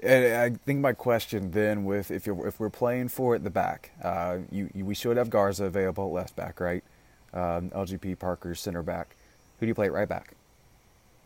[0.01, 3.51] And I think my question then, with if you're if we're playing for at the
[3.51, 6.85] back, uh, you, you we should have Garza available left back, right?
[7.33, 9.17] Um, LGP Parker's center back.
[9.59, 10.35] Who do you play at right back?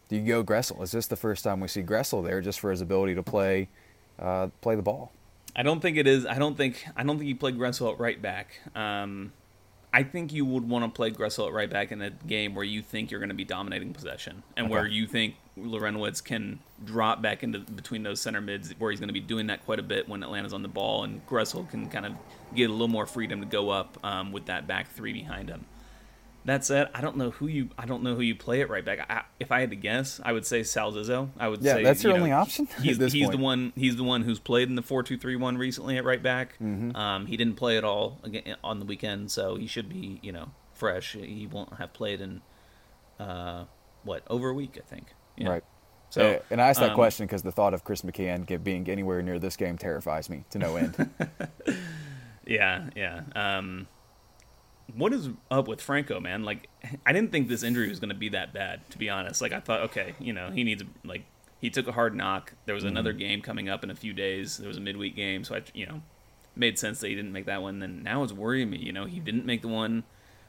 [0.09, 0.83] Do you go Gressel?
[0.83, 3.69] Is this the first time we see Gressel there, just for his ability to play
[4.19, 5.13] uh, play the ball?
[5.57, 6.25] I don't think it is.
[6.27, 6.85] I don't think.
[6.97, 8.61] I don't think you play Gressel at right back.
[8.75, 9.33] Um,
[9.93, 12.65] I think you would want to play Gressel at right back in a game where
[12.65, 17.23] you think you're going to be dominating possession and where you think Larentowicz can drop
[17.23, 19.83] back into between those center mids, where he's going to be doing that quite a
[19.83, 22.13] bit when Atlanta's on the ball, and Gressel can kind of
[22.55, 25.65] get a little more freedom to go up um, with that back three behind him.
[26.49, 27.69] That said, I don't know who you.
[27.79, 29.07] I don't know who you play at right back.
[29.11, 31.29] I, if I had to guess, I would say Sal Zizzo.
[31.39, 33.75] I would Yeah, say that's your you know, only option He's, he's the one.
[33.77, 36.55] He's the one who's played in the four two three one recently at right back.
[36.55, 36.97] Mm-hmm.
[36.97, 40.33] Um, he didn't play at all again on the weekend, so he should be you
[40.33, 41.13] know fresh.
[41.13, 42.41] He won't have played in
[43.21, 43.65] uh,
[44.05, 45.09] what over a week, I think.
[45.37, 45.51] Yeah.
[45.51, 45.65] Right.
[46.09, 49.21] So and I asked that um, question because the thought of Chris McCann being anywhere
[49.21, 51.11] near this game terrifies me to no end.
[52.49, 53.21] Yeah, yeah.
[53.37, 53.87] Um,
[54.95, 56.45] what is up with Franco, man?
[56.45, 56.69] Like,
[57.05, 59.41] I didn't think this injury was going to be that bad, to be honest.
[59.41, 61.25] Like, I thought, okay, you know, he needs like
[61.61, 62.55] he took a hard knock.
[62.67, 63.19] There was another mm-hmm.
[63.19, 64.59] game coming up in a few days.
[64.59, 66.03] There was a midweek game, so I, you know,
[66.57, 67.81] made sense that he didn't make that one.
[67.81, 68.79] Then now it's worrying me.
[68.79, 70.05] You know, he didn't make the one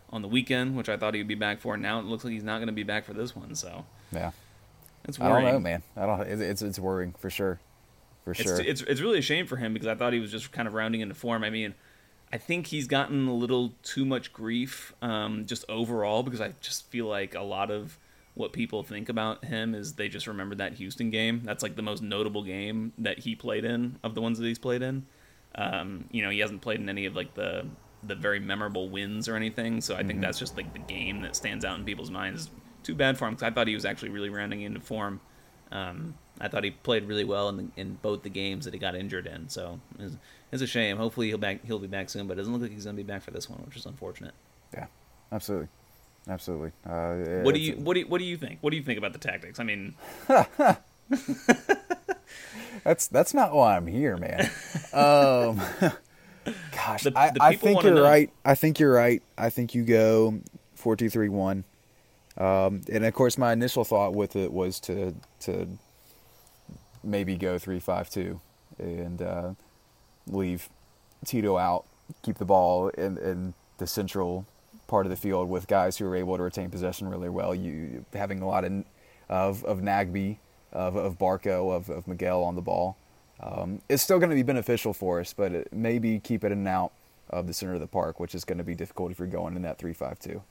[0.09, 1.77] on the weekend, which I thought he would be back for.
[1.77, 3.55] Now it looks like he's not going to be back for this one.
[3.55, 4.31] So yeah.
[5.05, 5.47] it's worrying.
[5.47, 5.83] I don't know, man.
[5.95, 6.21] I don't.
[6.21, 7.59] It's it's, it's worrying for sure.
[8.23, 8.59] For It's, sure.
[8.59, 10.73] it's it's really a shame for him because I thought he was just kind of
[10.73, 11.43] rounding into form.
[11.43, 11.73] I mean,
[12.31, 16.89] I think he's gotten a little too much grief um, just overall because I just
[16.89, 17.97] feel like a lot of
[18.35, 21.41] what people think about him is they just remember that Houston game.
[21.43, 24.59] That's like the most notable game that he played in of the ones that he's
[24.59, 25.05] played in.
[25.55, 27.65] Um, you know, he hasn't played in any of like the
[28.01, 29.81] the very memorable wins or anything.
[29.81, 32.49] So I think that's just like the game that stands out in people's minds.
[32.83, 35.19] Too bad for him because I thought he was actually really rounding into form.
[35.71, 38.79] Um, I thought he played really well in, the, in both the games that he
[38.79, 39.49] got injured in.
[39.49, 39.79] So
[40.51, 40.97] it's, a shame.
[40.97, 43.03] Hopefully he'll back he'll be back soon, but it doesn't look like he's going to
[43.03, 44.33] be back for this one, which is unfortunate.
[44.73, 44.87] yeah.
[45.31, 45.67] Absolutely.
[46.27, 46.71] absolutely.
[46.85, 48.57] Uh, What do you what do you, what do you think?
[48.61, 49.59] What do you think about the tactics?
[49.59, 49.93] I mean,
[52.83, 54.49] That's that's not why I'm here, man.
[54.93, 55.61] um,
[56.71, 58.03] gosh, The- I, the I people think you're know.
[58.03, 58.31] right.
[58.45, 59.21] I think you're right.
[59.37, 60.39] I think you go
[60.75, 61.63] four two three one.
[62.37, 65.67] Um, and of course, my initial thought with it was to to
[67.03, 68.39] maybe go three five two
[68.77, 69.51] and uh,
[70.29, 70.69] leave
[71.25, 71.85] Tito out,
[72.21, 74.45] keep the ball in, in the central
[74.87, 77.53] part of the field with guys who are able to retain possession really well.
[77.53, 78.83] You having a lot of
[79.29, 80.37] of, of Nagbe,
[80.71, 82.97] of, of Barco, of, of Miguel on the ball.
[83.39, 86.59] Um, it's still going to be beneficial for us, but it, maybe keep it in
[86.59, 86.91] and out
[87.29, 89.55] of the center of the park, which is going to be difficult if you're going
[89.55, 90.41] in that three five two.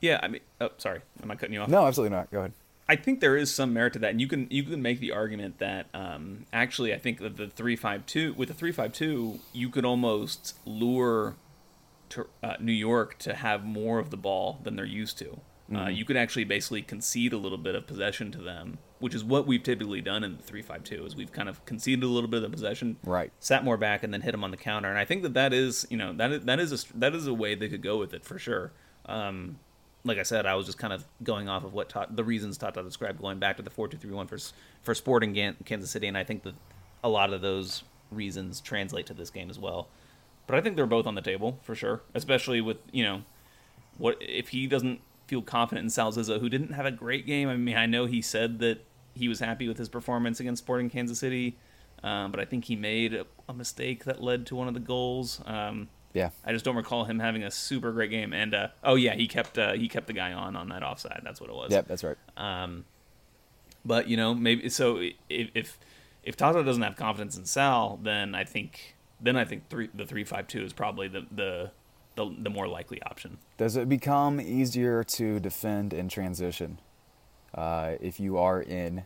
[0.00, 1.68] yeah, I mean, oh, sorry, am I cutting you off?
[1.68, 2.30] No, absolutely not.
[2.30, 2.52] Go ahead.
[2.88, 5.12] I think there is some merit to that, and you can you can make the
[5.12, 8.92] argument that um, actually I think that the three five two with the three five
[8.92, 11.36] two you could almost lure
[12.10, 15.40] to, uh, New York to have more of the ball than they're used to.
[15.74, 19.24] Uh, you could actually basically concede a little bit of possession to them, which is
[19.24, 21.04] what we've typically done in the three five two.
[21.04, 23.32] Is we've kind of conceded a little bit of the possession, Right.
[23.40, 25.52] Sat more back and then hit them on the counter, and I think that that
[25.52, 27.98] is you know that is, that is a that is a way they could go
[27.98, 28.72] with it for sure.
[29.06, 29.58] Um,
[30.06, 32.56] like I said, I was just kind of going off of what Todd, the reasons
[32.56, 34.38] Tata described, going back to the four two three one for
[34.82, 36.54] for Sporting Kansas City, and I think that
[37.02, 39.88] a lot of those reasons translate to this game as well.
[40.46, 43.22] But I think they're both on the table for sure, especially with you know
[43.98, 47.48] what if he doesn't feel confident in Sal Zizzo, who didn't have a great game.
[47.48, 50.88] I mean, I know he said that he was happy with his performance against Sporting
[50.88, 51.56] Kansas City,
[52.04, 54.80] um, but I think he made a, a mistake that led to one of the
[54.80, 55.40] goals.
[55.46, 56.30] Um, Yeah.
[56.46, 58.32] I just don't recall him having a super great game.
[58.32, 61.20] And uh, oh yeah, he kept uh, he kept the guy on on that offside.
[61.22, 61.70] That's what it was.
[61.70, 62.16] Yep, that's right.
[62.38, 62.86] Um,
[63.84, 64.98] but you know, maybe so
[65.28, 65.78] if if
[66.22, 70.06] if Tata doesn't have confidence in Sal, then I think then I think three the
[70.06, 71.70] three five two is probably the the
[72.14, 73.36] the, the more likely option.
[73.58, 76.80] Does it become easier to defend in transition
[77.54, 79.04] uh, if you are in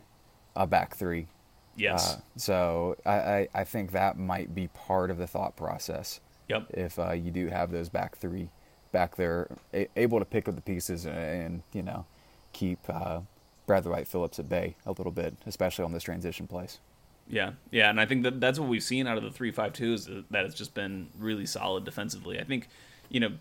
[0.55, 1.27] a back three?
[1.75, 2.13] Yes.
[2.13, 6.21] Uh, so I, I, I think that might be part of the thought process.
[6.51, 6.67] Yep.
[6.71, 8.49] If uh, you do have those back three
[8.91, 12.05] back there, a- able to pick up the pieces and, and you know
[12.53, 13.21] keep uh,
[13.65, 16.79] Bradley Wright Phillips at bay a little bit, especially on those transition plays.
[17.27, 19.73] Yeah, yeah, and I think that that's what we've seen out of the three five
[19.73, 22.39] two is that it's just been really solid defensively.
[22.39, 22.67] I think,
[23.09, 23.31] you know,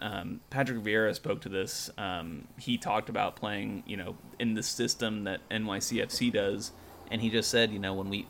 [0.00, 1.90] um, Patrick Vieira spoke to this.
[1.96, 6.72] Um, he talked about playing, you know, in the system that NYCFC does,
[7.10, 8.26] and he just said, you know, when we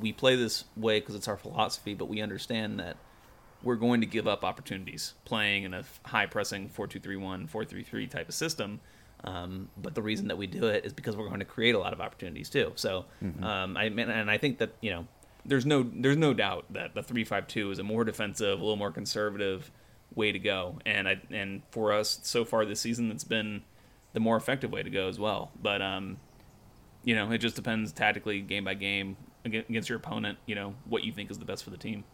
[0.00, 2.98] we play this way because it's our philosophy, but we understand that
[3.62, 8.34] we're going to give up opportunities playing in a high pressing 4-2-3-1, 4-3-3 type of
[8.34, 8.80] system.
[9.24, 11.78] Um, but the reason that we do it is because we're going to create a
[11.78, 12.72] lot of opportunities too.
[12.76, 13.04] So,
[13.42, 15.06] um, I mean, and I think that you know,
[15.44, 18.62] there's no there's no doubt that the three five two is a more defensive, a
[18.62, 19.72] little more conservative
[20.14, 20.78] way to go.
[20.86, 23.62] And I and for us so far this season, it's been
[24.12, 25.50] the more effective way to go as well.
[25.60, 26.18] But um,
[27.02, 30.38] you know, it just depends tactically, game by game, against your opponent.
[30.46, 32.04] You know, what you think is the best for the team.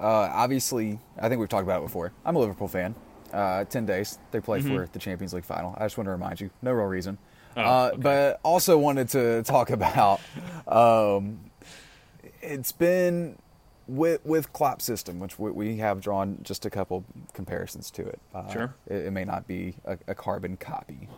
[0.00, 2.12] Uh, obviously, I think we've talked about it before.
[2.24, 2.94] I'm a Liverpool fan.
[3.32, 5.74] Uh, Ten days they play for the Champions League final.
[5.78, 7.18] I just want to remind you, no real reason.
[7.56, 8.00] Oh, uh, okay.
[8.02, 10.20] But also wanted to talk about.
[10.66, 11.40] Um,
[12.42, 13.36] it's been
[13.86, 18.20] with with Klopp's system, which we, we have drawn just a couple comparisons to it.
[18.34, 18.74] Uh, Sure.
[18.86, 21.08] It, it may not be a, a carbon copy,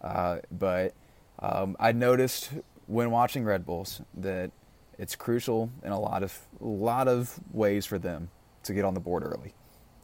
[0.00, 0.94] uh, but
[1.40, 2.50] um, I noticed
[2.86, 4.50] when watching Red Bulls that
[4.98, 8.30] it's crucial in a lot of a lot of ways for them
[8.64, 9.54] to get on the board early,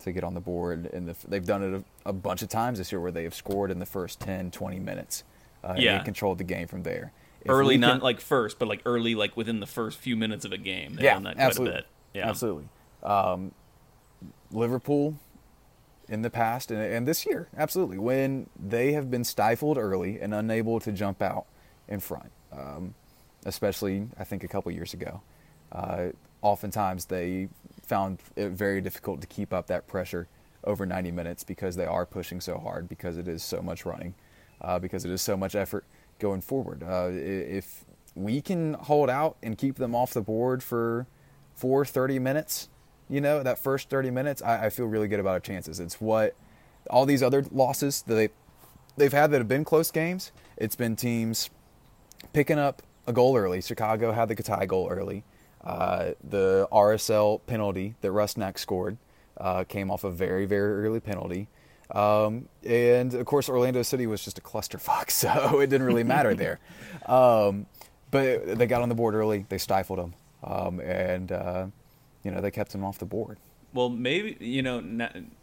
[0.01, 2.79] to get on the board, and the, they've done it a, a bunch of times
[2.79, 5.25] this year where they have scored in the first 10, 20 minutes,
[5.63, 5.97] uh, Yeah.
[5.97, 7.13] and controlled the game from there.
[7.43, 10.45] If early, we not like first, but like early, like within the first few minutes
[10.45, 10.95] of a game.
[10.97, 11.83] They've yeah, done that quite absolutely.
[12.15, 12.69] Yeah, Absolutely.
[13.05, 13.53] Um,
[14.51, 15.15] Liverpool
[16.09, 20.35] in the past and, and this year, absolutely, when they have been stifled early and
[20.35, 21.47] unable to jump out
[21.87, 22.95] in front, um,
[23.49, 25.23] especially I think a couple years ago.
[25.73, 26.09] Uh,
[26.43, 27.49] oftentimes they
[27.83, 30.29] found it very difficult to keep up that pressure
[30.65, 34.15] over 90 minutes because they are pushing so hard because it is so much running,
[34.61, 35.85] uh, because it is so much effort
[36.19, 36.83] going forward.
[36.83, 37.85] Uh, if
[38.15, 41.07] we can hold out and keep them off the board for
[41.55, 42.69] for 30 minutes,
[43.09, 45.81] you know, that first 30 minutes, I, I feel really good about our chances.
[45.81, 46.37] It's what
[46.89, 48.29] all these other losses that they
[48.97, 50.33] they've had that have been close games.
[50.57, 51.51] It's been teams
[52.33, 53.61] picking up a goal early.
[53.61, 55.25] Chicago had the Katai goal early.
[55.65, 58.99] Uh, the RSL penalty that Rusnak scored
[59.39, 61.49] uh, came off a very, very early penalty.
[61.91, 66.35] Um, and of course, Orlando City was just a clusterfuck, so it didn't really matter
[66.35, 66.61] there.
[67.07, 67.67] Um,
[68.11, 69.47] but they got on the board early.
[69.49, 71.67] They stifled them, um, and uh,
[72.23, 73.39] you know they kept them off the board.
[73.75, 74.83] Well, maybe you know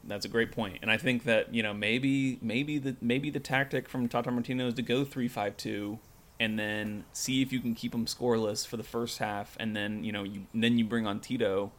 [0.03, 3.39] that's a great point, and I think that you know maybe maybe the maybe the
[3.39, 5.99] tactic from Tata Martino is to go three five two,
[6.39, 10.03] and then see if you can keep them scoreless for the first half, and then
[10.03, 11.71] you know you then you bring on Tito,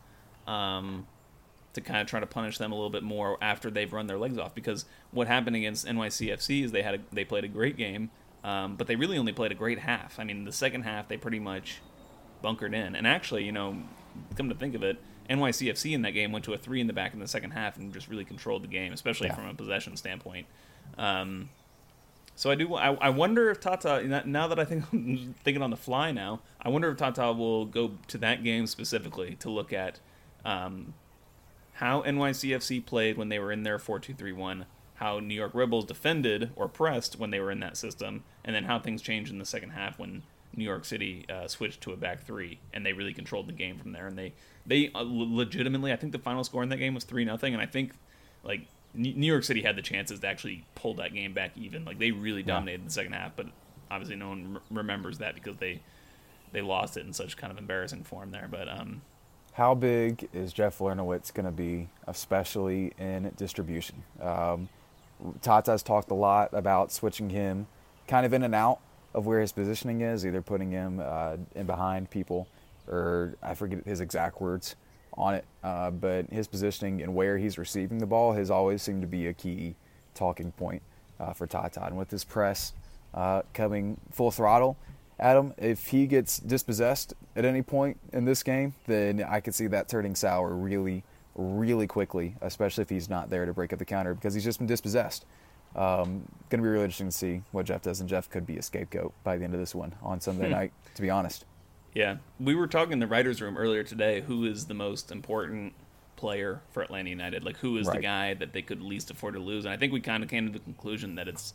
[0.47, 1.07] um,
[1.75, 4.19] to kind of try to punish them a little bit more after they've run their
[4.19, 4.55] legs off.
[4.55, 8.11] Because what happened against NYCFC is they had a, they played a great game,
[8.45, 10.19] um, but they really only played a great half.
[10.19, 11.81] I mean, the second half they pretty much
[12.43, 13.77] bunkered in, and actually, you know,
[14.37, 16.93] come to think of it NYCFC in that game went to a three in the
[16.93, 19.35] back in the second half and just really controlled the game, especially Yeah.
[19.35, 20.47] from a possession standpoint.
[20.97, 21.49] Um,
[22.37, 22.75] so I do.
[22.75, 24.23] I, I wonder if Tata.
[24.27, 27.65] Now that I think I'm thinking on the fly now, I wonder if Tata will
[27.65, 30.01] go to that game specifically to look at
[30.45, 30.93] um,
[31.73, 36.51] how NYCFC played when they were in their four-two-three-one, how New York Red Bulls defended
[36.57, 39.47] or pressed when they were in that system, and then how things changed in the
[39.47, 40.23] second half when
[40.55, 43.79] New York City uh, switched to a back three, and they really controlled the game
[43.79, 44.07] from there.
[44.07, 44.35] And they
[44.67, 47.63] they uh, legitimately, I think the final score in that game was three nothing, and
[47.63, 47.93] I think
[48.45, 48.67] like
[48.97, 51.85] New York City had the chances to actually pull that game back even.
[51.85, 53.47] Like they really dominated the second half, but
[53.91, 55.81] obviously no one r- remembers that because they
[56.53, 58.49] they lost it in such kind of embarrassing form there.
[58.51, 59.03] But um,
[59.53, 64.03] How big is Jeff Larentowicz going to be, especially in distribution?
[64.21, 64.69] Um,
[65.43, 67.67] Tata's talked a lot about switching him
[68.07, 68.79] kind of in and out
[69.13, 72.47] of where his positioning is, either putting him uh, in behind people
[72.89, 74.77] or I forget his exact words
[75.17, 75.45] on it.
[75.63, 79.27] Uh, but his positioning and where he's receiving the ball has always seemed to be
[79.27, 79.75] a key
[80.15, 80.83] talking point
[81.21, 81.85] uh, for Tata.
[81.85, 82.73] And with his press
[83.15, 84.77] uh, coming full throttle,
[85.19, 89.55] at him, if he gets dispossessed at any point in this game, then I could
[89.55, 93.79] see that turning sour really, really quickly, especially if he's not there to break up
[93.79, 95.25] the counter because he's just been dispossessed.
[95.75, 98.57] Um, going to be really interesting to see what Jeff does, and Jeff could be
[98.57, 101.45] a scapegoat by the end of this one on Sunday night, to be honest.
[101.97, 104.21] Yeah, we were talking in the writers' room earlier today.
[104.21, 105.73] Who is the most important
[106.17, 107.43] player for Atlanta United?
[107.43, 109.65] Like who is the guy that they could least afford to lose?
[109.65, 111.55] And I think we kind of came to the conclusion that it's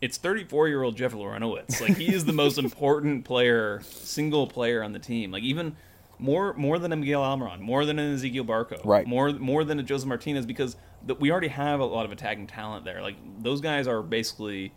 [0.00, 1.78] it's 34 year old Jeff Larentowicz.
[1.78, 5.30] Like he is the most important player, single player on the team.
[5.30, 5.76] Like even
[6.18, 9.06] more more than a Miguel Almiron, more than an Ezequiel Barco, Right.
[9.06, 12.46] More more than a Josef Martinez because the, we already have a lot of attacking
[12.46, 13.02] talent there.
[13.02, 14.72] Like those guys are basically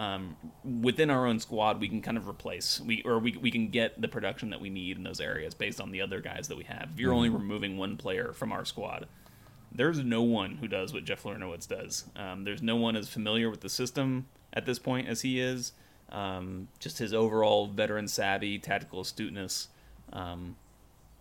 [0.00, 0.36] um,
[0.80, 1.78] within our own squad.
[1.80, 4.70] We can kind of replace we or we we can get the production that we
[4.70, 6.88] need in those areas based on the other guys that we have.
[6.94, 9.06] If you're only removing one player from our squad,
[9.72, 12.04] there's no one who does what Jeff Larentowicz does.
[12.16, 15.72] Um, there's no one as familiar with the system at this point as he is.
[16.10, 19.68] Um, just his overall veteran savvy, tactical astuteness.
[20.12, 20.56] Um,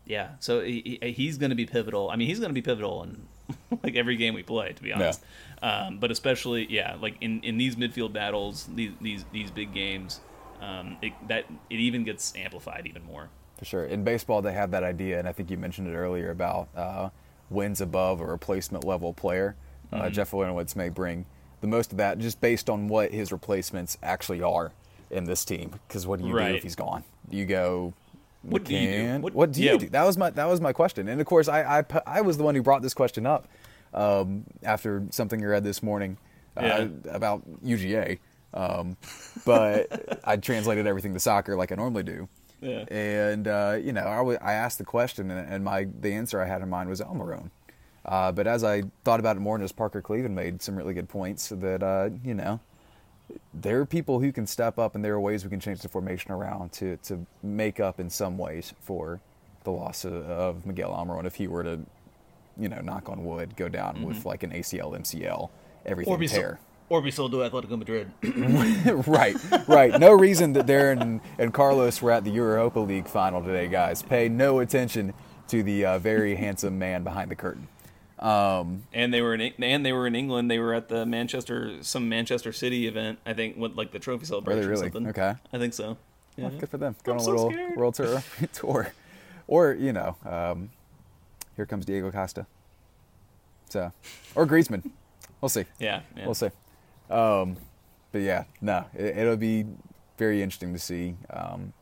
[0.06, 2.10] yeah, so he, he- he's going to be pivotal.
[2.10, 3.28] I mean, he's going to be pivotal in
[3.84, 5.24] like every game we play, to be honest.
[5.62, 10.22] Um, but especially, yeah, like in, in these midfield battles, these these these big games,
[10.62, 13.30] um, it, that it even gets amplified even more.
[13.58, 13.86] For sure.
[13.86, 17.10] In baseball, they have that idea, and I think you mentioned it earlier about uh,
[17.50, 19.56] wins above a replacement level player.
[19.92, 21.26] Uh, Jeff Larentowicz may bring
[21.62, 24.72] the most of that just based on what his replacements actually are
[25.10, 25.80] in this team.
[25.88, 27.04] Because what do you do if he's gone?
[27.30, 27.94] You go.
[28.42, 29.20] What do you do?
[29.20, 29.74] What- What, do yeah.
[29.74, 29.90] you do?
[29.90, 32.44] That was my that was my question, and of course, I I, I was the
[32.44, 33.48] one who brought this question up
[33.94, 36.18] um, after something you read this morning
[36.58, 36.88] uh, Yeah.
[37.12, 38.20] about UGA.
[38.54, 38.98] Um,
[39.46, 42.28] but I translated everything to soccer like I normally do.
[42.62, 42.84] Yeah.
[42.90, 46.46] And uh, you know, I I asked the question, and, and my the answer I
[46.46, 47.52] had in mind was Almiron.
[48.06, 50.94] Uh, but as I thought about it more, and as Parker Cleveland made some really
[50.94, 52.60] good points, that uh, you know,
[53.54, 55.90] there are people who can step up, and there are ways we can change the
[55.90, 59.20] formation around to to make up in some ways for
[59.64, 61.80] the loss of, of Miguel Almiron if he were to,
[62.58, 65.50] you know, knock on wood, go down with like an ACL, MCL,
[65.86, 66.60] everything tear.
[66.90, 68.12] or be sold to Atletico Madrid.
[69.08, 69.36] right,
[69.68, 70.00] right.
[70.00, 74.02] No reason that Darren and, and Carlos were at the Europa League final today, guys.
[74.02, 75.14] Pay no attention
[75.50, 77.68] to the uh, very handsome man behind the curtain.
[78.20, 80.52] Um, and they were in and they were in England.
[80.52, 83.20] They were at the Manchester some Manchester City event.
[83.26, 84.66] I think what like the trophy celebration.
[84.66, 84.84] or really?
[84.84, 85.08] something.
[85.08, 85.36] Okay.
[85.54, 85.98] I think so.
[86.36, 86.50] Yeah.
[86.50, 86.96] well, good for them.
[87.04, 87.78] Going on a little scared.
[87.78, 88.94] world tour, tour,
[89.48, 90.70] or you know, um,
[91.56, 92.46] here comes Diego Costa.
[93.70, 93.92] So,
[94.36, 94.90] or Griezmann.
[95.42, 95.66] We'll see.
[95.80, 96.02] Yeah.
[96.18, 96.26] yeah.
[96.26, 96.50] We'll see.
[97.10, 97.58] Um,
[98.12, 99.66] but yeah, no, it, it'll be
[100.18, 101.74] very interesting to see um,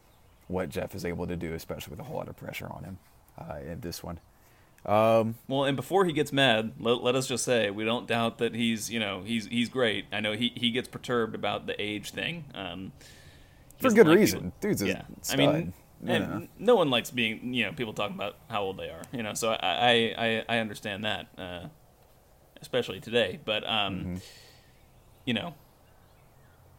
[0.47, 2.97] what Jeff is able to do, especially with a whole lot of pressure on him
[3.39, 4.20] uh, in this one.
[4.86, 8.38] Um, Well, and before he gets mad, let, let us just say we don't doubt
[8.38, 10.05] that he's you know he's he's great.
[10.11, 12.45] I know he, he gets perturbed about the age thing.
[12.53, 12.91] Um,
[13.82, 14.39] For good like reason.
[14.39, 15.01] people- Dude's a yeah.
[15.32, 15.73] I mean,
[16.05, 19.01] and no one likes being you know people talking about how old they are.
[19.11, 21.67] You know, so I I I, I understand that, uh,
[22.61, 23.39] especially today.
[23.43, 24.15] But um, Mm-hmm.
[25.25, 25.53] you know,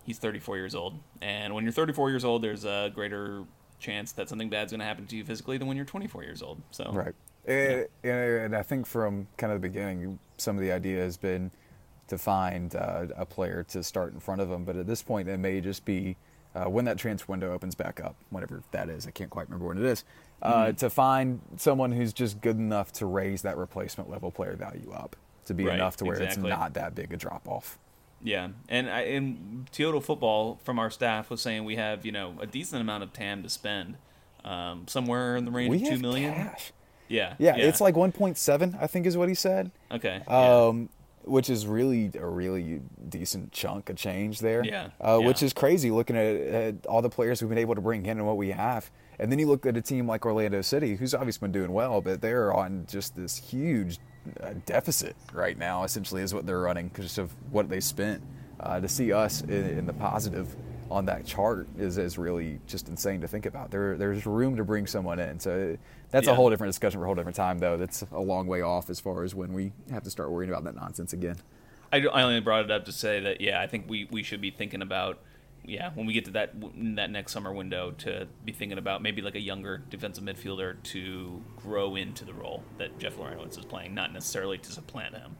[0.04, 3.44] he's 34 years old, and when you're 34 years old, there's a greater
[3.80, 6.42] chance that something bad's going to happen to you physically than when you're 24 years
[6.42, 6.62] old.
[6.70, 7.14] So right.
[7.48, 11.50] And, and I think from kind of the beginning, some of the idea has been
[12.08, 14.64] to find uh, a player to start in front of them.
[14.64, 16.16] But at this point, it may just be
[16.54, 19.06] uh, when that transfer window opens back up, whatever that is.
[19.06, 20.04] I can't quite remember when it is.
[20.42, 20.76] Uh, Mm-hmm.
[20.76, 25.16] To find someone who's just good enough to raise that replacement level player value up
[25.46, 26.50] to be Right, enough to where exactly.
[26.50, 27.78] it's not that big a drop off.
[28.22, 32.34] Yeah, and I, and Toyota football from our staff was saying we have you know
[32.40, 33.96] a decent amount of TAM to spend,
[34.44, 36.34] um, somewhere in the range We of two million.
[36.34, 36.72] cash.
[37.08, 39.70] Yeah, Yeah, it's like 1.7, I think, is what he said.
[39.90, 40.22] okay.
[40.26, 40.66] yeah.
[40.66, 40.88] um,
[41.24, 44.64] which is really a really decent chunk of change there.
[44.64, 47.82] Yeah, Uh, Which is crazy looking at, at all the players we've been able to
[47.82, 48.90] bring in and what we have.
[49.18, 52.00] And then you look at a team like Orlando City, who's obviously been doing well,
[52.00, 53.98] but they're on just this huge
[54.40, 58.22] uh, deficit right now, essentially, is what they're running because of what they spent.
[58.60, 60.56] Uh, to see us in, in the positive
[60.90, 63.70] on that chart is, is really just insane to think about.
[63.70, 65.38] There, there's room to bring someone in.
[65.38, 65.76] So
[66.10, 67.76] that's a whole different discussion for a whole different time, though.
[67.76, 70.64] That's a long way off as far as when we have to start worrying about
[70.64, 71.36] that nonsense again.
[71.92, 74.40] I, I only brought it up to say that yeah, I think we, we should
[74.40, 75.20] be thinking about
[75.64, 76.54] yeah when we get to that
[76.94, 81.42] that next summer window to be thinking about maybe like a younger defensive midfielder to
[81.56, 85.36] grow into the role that Jeff Lawrence is playing, not necessarily to supplant him.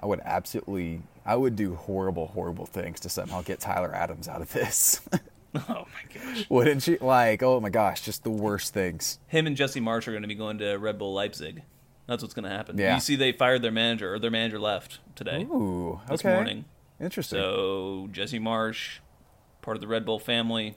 [0.00, 4.40] I would absolutely, I would do horrible, horrible things to somehow get Tyler Adams out
[4.42, 5.00] of this.
[5.54, 6.46] Oh my gosh.
[6.48, 6.96] Wouldn't you?
[7.02, 9.18] Like, oh my gosh, just the worst things.
[9.26, 11.62] Him and Jesse Marsch are going to be going to Red Bull Leipzig.
[12.06, 12.78] That's what's going to happen.
[12.78, 12.94] Yeah.
[12.94, 15.42] You see, they fired their manager, or their manager left today.
[15.42, 16.12] Ooh, okay.
[16.12, 16.64] This morning.
[16.98, 17.38] Interesting.
[17.38, 19.00] So Jesse Marsch,
[19.60, 20.74] part of the Red Bull family,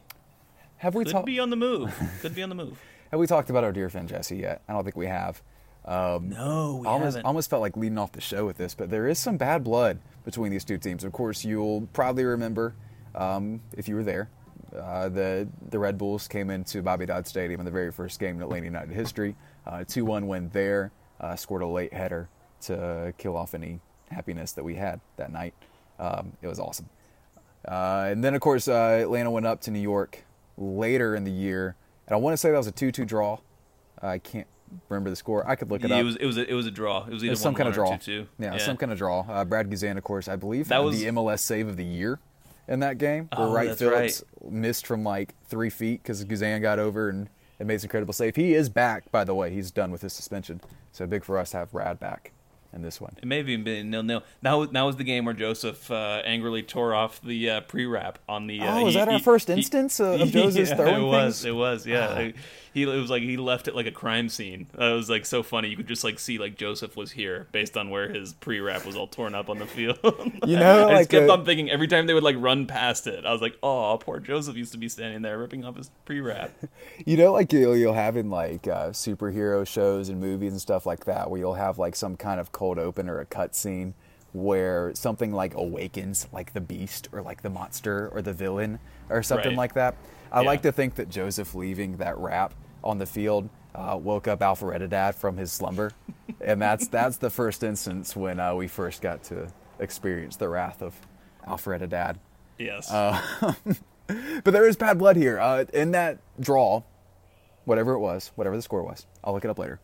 [0.78, 1.26] have we could talked?
[1.26, 1.98] be on the move.
[2.22, 2.78] Could be on the move.
[3.12, 4.62] Have we talked about our dear friend Jesse yet?
[4.68, 5.42] I don't think we have.
[5.86, 7.26] Um, No, we almost, haven't.
[7.26, 10.00] almost felt like leading off the show with this, but there is some bad blood
[10.24, 11.04] between these two teams.
[11.04, 12.74] Of course, you'll probably remember
[13.14, 14.30] um, if you were there.
[14.76, 18.36] Uh, the the Red Bulls came into Bobby Dodd Stadium in the very first game
[18.36, 19.36] in Atlanta United history.
[19.88, 20.92] Two one win there.
[21.22, 22.28] Uh, scored a late header
[22.62, 23.80] to kill off any
[24.12, 25.54] happiness that we had that night.
[25.98, 26.90] Um, it was awesome.
[27.66, 30.26] Uh, and then, of course, uh, Atlanta went up to New York
[30.58, 31.76] later in the year,
[32.08, 33.40] and I want to say that was a two-two draw.
[34.02, 34.48] I can't
[34.90, 35.48] remember the score.
[35.48, 36.02] I could look it Yeah, up.
[36.02, 37.06] it was it was a, it was a draw.
[37.06, 37.92] It was It was some kind of 1-1 draw.
[37.98, 38.28] 2-2.
[38.40, 39.22] Yeah, some kind of draw.
[39.22, 42.20] Uh, Brad Guzan, of course, I believe That was- the MLS save of the year
[42.68, 43.30] in that game.
[43.36, 47.30] Where Oh, Wright that's Phillips missed from like three feet because Guzan got over and
[47.60, 48.36] it made some incredible save.
[48.36, 49.52] He is back, by the way.
[49.52, 50.60] He's done with his suspension,
[50.92, 52.32] so big for us to have Brad back
[52.76, 53.16] in this one.
[53.22, 54.24] It may have even been nil nil.
[54.42, 58.20] That was that was the game where Joseph uh, angrily tore off the uh, pre-wrap
[58.30, 58.60] on the.
[58.62, 61.42] Uh, Oh, was that our first instance of- Joseph's yeah, throwing It was.
[61.42, 61.46] things?
[61.46, 61.88] It was.
[61.88, 62.08] Yeah.
[62.12, 62.16] Ah.
[62.16, 62.36] Like,
[62.74, 64.68] he it was like he left it like a crime scene.
[64.78, 65.70] Uh, it was like so funny.
[65.70, 68.98] You could just like see like Joseph was here based on where his pre-wrap was
[68.98, 69.98] all torn up on the field.
[70.46, 72.68] You know, I like just kept a- on thinking every time they would like run
[72.68, 75.78] past it, I was like, oh, poor Joseph used to be standing there ripping off
[75.78, 76.52] his pre-wrap.
[77.06, 80.86] You know, like you'll, you'll have in like uh, superhero shows and movies and stuff
[80.86, 83.94] like that, where you'll have like some kind of cold open or a cut scene
[84.34, 89.22] where something like awakens, like the beast or like the monster or the villain or
[89.22, 89.58] something Right.
[89.58, 89.96] like that.
[90.32, 90.48] I Yeah.
[90.48, 92.54] like to think that Joseph leaving that rap
[92.84, 95.92] on the field uh, woke up Alfredadad from his slumber,
[96.42, 99.48] and that's that's the first instance when uh, we first got to
[99.80, 100.96] experience the wrath of
[101.48, 102.16] Alfredadad.
[102.58, 102.90] Yes.
[104.08, 105.40] But there is bad blood here.
[105.40, 106.84] Uh, in that draw,
[107.66, 109.80] whatever it was, whatever the score was, I'll look it up later.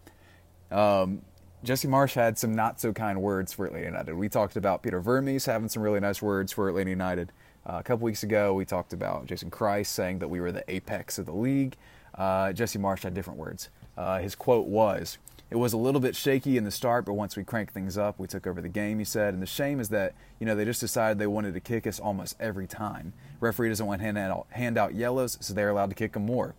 [0.69, 1.23] Um,
[1.63, 4.15] Jesse Marsch had some not so kind words for Atlanta United.
[4.15, 7.31] We talked about Peter Vermes having some really nice words for Atlanta United.
[7.69, 10.63] Uh, a couple weeks ago, we talked about Jason Kreis saying that we were the
[10.67, 11.75] apex of the league.
[12.15, 13.69] Uh, Jesse Marsch had different words.
[13.95, 15.19] Uh, his quote was,
[15.51, 18.17] "It was a little bit shaky in the start, but once we cranked things up,
[18.17, 20.65] we took over the game." He said, and the shame is that you know they
[20.65, 23.13] just decided they wanted to kick us almost every time.
[23.39, 26.55] Referee doesn't want hand out, hand out yellows, so they're allowed to kick them more.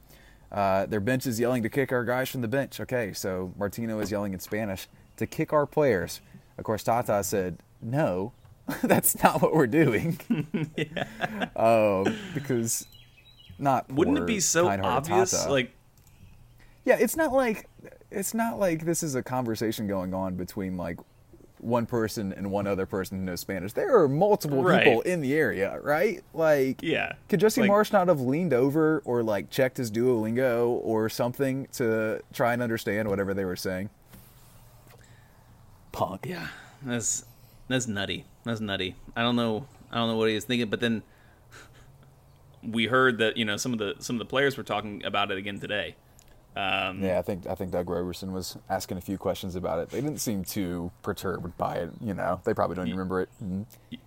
[0.52, 2.78] Uh, their bench is yelling to kick our guys from the bench.
[2.78, 4.86] Okay, so Martino is yelling in Spanish
[5.16, 6.20] to kick our players.
[6.58, 8.32] Of course, Tata said, no,
[8.82, 10.20] that's not what we're doing.
[10.76, 11.48] yeah.
[11.56, 12.86] um, because
[13.58, 15.30] not Wouldn't it be so obvious?
[15.30, 15.50] Tata.
[15.50, 15.72] Like
[16.84, 17.68] yeah, it's not like
[18.10, 20.98] it's not like this is a conversation going on between like
[21.62, 23.72] one person and one other person who knows Spanish.
[23.72, 24.84] There are multiple Right.
[24.84, 26.22] people in the area, right?
[26.34, 27.12] Like, Yeah.
[27.28, 31.68] could Jesse Like- Marsch not have leaned over or like checked his Duolingo or something
[31.74, 33.90] to try and understand whatever they were saying?
[35.92, 36.26] Punk.
[36.28, 36.48] Yeah,
[36.82, 37.24] that's
[37.68, 38.24] that's nutty.
[38.44, 38.96] That's nutty.
[39.14, 39.66] I don't know.
[39.90, 41.02] I don't know what he was thinking, but then
[42.62, 45.30] we heard that you know some of the some of the players were talking about
[45.30, 45.94] it again today.
[46.54, 49.88] Um, Yeah, I think I think Doug Roberson was asking a few questions about it.
[49.90, 51.90] They didn't seem too perturbed by it.
[52.00, 53.28] You know, they probably don't even remember it.
[53.42, 53.64] Mhm.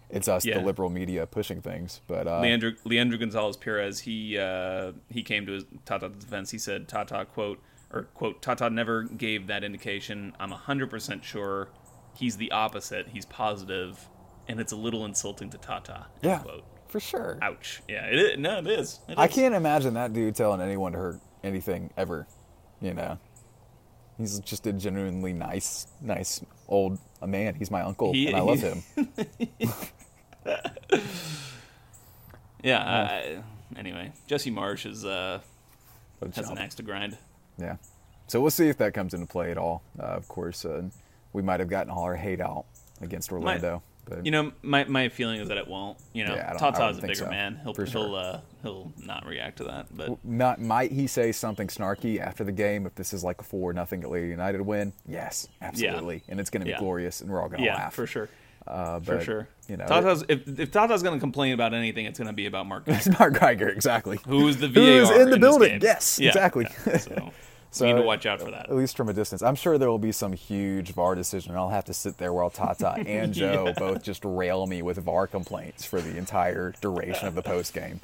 [0.09, 0.59] It's us, Yeah.
[0.59, 2.01] the liberal media, pushing things.
[2.07, 6.51] But uh, Leandro Leandro Gonzalez Pirez he uh, he came to his Tata's defense.
[6.51, 7.59] He said Tata quote
[7.91, 10.33] or quote, Tata never gave that indication.
[10.39, 11.69] I'm 100% sure
[12.13, 13.07] he's the opposite.
[13.09, 14.07] He's positive,
[14.47, 16.07] and it's a little insulting to Tata.
[16.21, 16.63] Yeah, Quote.
[16.87, 17.37] for sure.
[17.41, 17.81] Ouch.
[17.87, 18.37] Yeah, it is.
[18.39, 18.99] No, it is.
[19.07, 19.33] It I is.
[19.33, 22.25] can't imagine that dude telling anyone to hurt anything ever.
[22.85, 23.17] You know,
[24.19, 27.55] he's just a genuinely nice, nice old a man.
[27.55, 28.83] He's my uncle, He- and I love him.
[32.63, 32.79] Yeah.
[32.83, 33.43] I,
[33.77, 35.39] anyway, Jesse Marsch is uh
[36.35, 37.17] has an axe to grind.
[37.57, 37.75] Yeah.
[38.27, 39.83] So we'll see if that comes into play at all.
[39.99, 40.81] Uh, of course, uh,
[41.33, 42.65] we might have gotten all our hate out
[43.01, 45.97] against Orlando, but You know, my, my feeling is that it won't.
[46.13, 47.59] You know, Yeah, Tata's a bigger so, man.
[47.63, 49.87] He'll he'll uh, he'll not react to that.
[49.95, 53.43] But not might he say something snarky after the game if this is like a
[53.43, 54.93] four nothing Atlanta United win?
[55.07, 56.79] Yes, absolutely, and it's going to be Yeah.
[56.79, 58.29] glorious, and we're all going to yeah, laugh for sure,
[58.67, 59.47] Uh, for sure.
[59.67, 62.83] You know, Tata's if if Tata's gonna complain about anything, it's gonna be about Mark.
[62.87, 64.19] it's Mark Geiger exactly.
[64.27, 65.79] Who is the VAR Who is in the this building?
[65.81, 66.67] Yes, Yeah, exactly.
[66.85, 66.97] yeah.
[66.97, 67.31] So,
[67.75, 68.69] So, you need to watch out for that.
[68.69, 69.41] At least from a distance.
[69.41, 71.51] I'm sure there will be some huge VAR decision.
[71.51, 74.97] and I'll have to sit there while Tata and Joe both just rail me with
[74.99, 77.99] VAR complaints for the entire duration of the post game.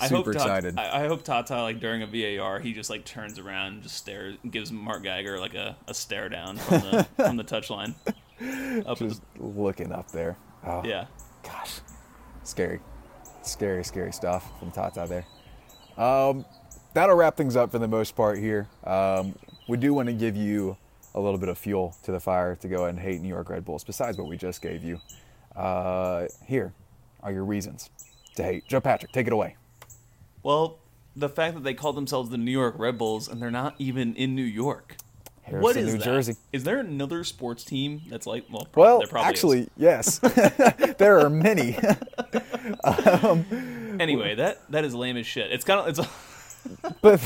[0.00, 0.78] I Super hope Tata, excited.
[0.78, 2.06] I, I hope Tata like during a
[2.36, 5.94] VAR he just like turns around and just stares gives Mark Geiger like a, a
[5.94, 7.94] stare down from the from the touchline.
[8.84, 10.36] Up just looking up there.
[10.66, 11.06] Oh, yeah.
[11.44, 11.78] gosh,
[12.42, 12.80] scary,
[13.42, 15.26] scary, scary stuff from Tata there.
[16.04, 16.44] Um,
[16.94, 18.68] that'll wrap things up for the most part here.
[18.84, 19.34] Um,
[19.68, 20.76] we do want to give you
[21.14, 23.64] a little bit of fuel to the fire to go and hate New York Red
[23.64, 24.98] Bulls, besides what we just gave you.
[25.54, 26.72] Uh, here
[27.22, 27.90] are your reasons
[28.36, 28.66] to hate.
[28.66, 29.56] Joe Patrick, take it away.
[30.42, 30.78] Well,
[31.14, 34.14] the fact that they call themselves the New York Red Bulls and they're not even
[34.16, 34.96] in New York.
[35.42, 36.04] Harrison, what is New that?
[36.04, 36.36] Jersey.
[36.52, 38.66] Is there another sports team that's like well?
[38.76, 39.28] Well, probably is.
[39.28, 40.18] actually, yes,
[40.98, 41.76] there are many.
[44.00, 45.52] Anyway, that that is lame as shit.
[45.52, 46.31] It's kind of it's.
[47.00, 47.20] But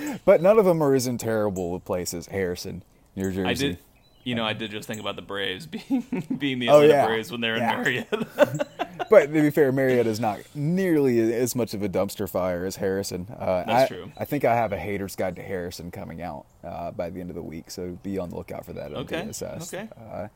[0.24, 2.26] but none of them are as in terrible places.
[2.26, 2.82] Harrison,
[3.14, 3.44] New Jersey.
[3.48, 3.78] I did,
[4.24, 6.04] you know, I did just think about the Braves being
[6.38, 7.06] being the Oh, Atlanta yeah.
[7.06, 7.72] Braves when they're Yeah.
[7.72, 8.66] in Marietta.
[9.08, 12.74] But to be fair, Marietta is not nearly as much of a dumpster fire as
[12.74, 13.28] Harrison.
[13.38, 14.12] Uh, That's I, true.
[14.18, 17.30] I think I have a hater's guide to Harrison coming out uh, by the end
[17.30, 18.92] of the week, so be on the lookout for that.
[18.92, 19.72] Okay, DSS.
[19.72, 19.88] okay.
[19.96, 20.26] Uh,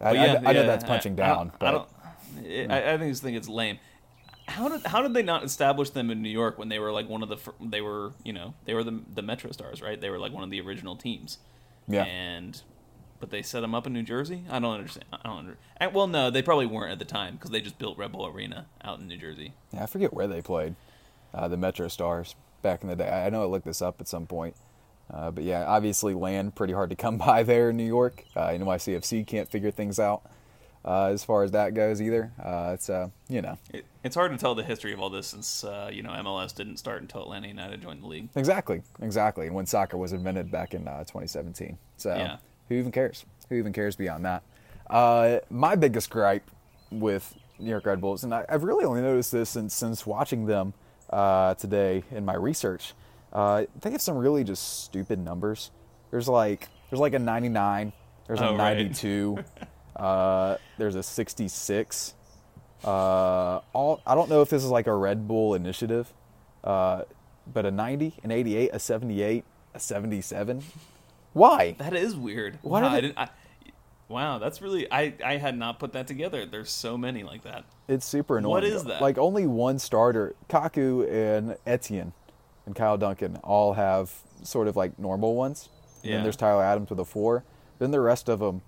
[0.00, 1.70] I, I- yeah, I know yeah, that's punching I- I down, I, but
[2.40, 2.70] don't.
[2.72, 3.78] I, I just think it's lame.
[4.48, 7.08] How did how did they not establish them in New York when they were like
[7.08, 10.10] one of the they were you know they were the the Metro Stars right they
[10.10, 11.38] were like one of the original teams
[11.86, 12.62] yeah, and
[13.20, 15.92] but they set them up in New Jersey I don't understand I don't under, and,
[15.92, 18.66] well no they probably weren't at the time because they just built Red Bull Arena
[18.82, 20.74] out in New Jersey yeah, I forget where they played.
[21.34, 23.08] Uh, the Metro Stars back in the day.
[23.08, 24.56] I I know I looked this up at some point.
[25.12, 28.24] Uh, but yeah, obviously land pretty hard to come by there in New York.
[28.34, 30.22] Uh, NYCFC can't figure things out
[30.88, 32.32] uh, as far as that goes either.
[32.42, 35.26] Uh, it's uh, you know it, it's hard to tell the history of all this
[35.26, 39.46] since uh, you know MLS didn't start until Atlanta United joined the league Exactly, exactly.
[39.46, 41.76] And when soccer was invented back in uh, 2017.
[41.98, 42.36] So Yeah.
[42.68, 43.26] who even cares?
[43.50, 44.42] Who even cares beyond that?
[44.88, 46.50] Uh, my biggest gripe
[46.90, 50.46] with New York Red Bulls, and I, I've really only noticed this since, since watching
[50.46, 50.72] them
[51.10, 52.94] uh, today in my research,
[53.32, 55.70] uh, they have some really just stupid numbers.
[56.10, 57.92] There's like there's like a 99,
[58.26, 59.04] there's a Oh, right.
[59.98, 62.14] 92, uh, there's a 66.
[62.84, 66.12] Uh, all I don't know if this is like a Red Bull initiative,
[66.62, 67.02] uh,
[67.52, 69.44] but a 90, an 88, a 78,
[69.74, 70.62] a 77.
[71.32, 71.72] Why?
[71.78, 72.58] That is weird.
[72.62, 73.18] Why wow, do I didn't.
[73.18, 73.28] I,
[74.08, 74.90] wow, that's really.
[74.90, 76.46] I I had not put that together.
[76.46, 77.64] There's so many like that.
[77.88, 78.50] It's super annoying.
[78.50, 79.02] What is that?
[79.02, 82.12] Like only one starter, Kaku and Etienne
[82.66, 85.68] and Kyle Duncan all have sort of like normal ones.
[86.02, 86.16] And Yeah.
[86.16, 87.44] then there's Tyler Adams with a four.
[87.78, 88.62] Then the rest of them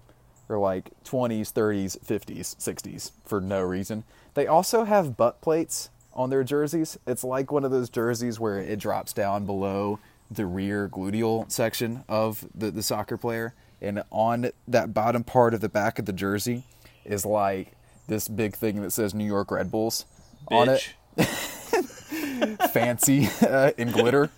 [0.51, 4.05] are like 20s, 30s, 50s, 60s for no reason.
[4.35, 6.99] They also have butt plates on their jerseys.
[7.07, 9.99] It's like one of those jerseys where it drops down below
[10.31, 13.55] the rear gluteal section of the, the soccer player.
[13.81, 16.65] And on that bottom part of the back of the jersey
[17.05, 17.73] is like
[18.09, 20.05] this big thing that says New York Red Bulls
[20.49, 20.95] on it
[22.73, 24.31] fancy uh, in glitter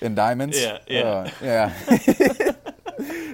[0.00, 0.56] and diamonds.
[0.66, 1.00] Yeah, yeah.
[1.02, 2.52] Uh, yeah.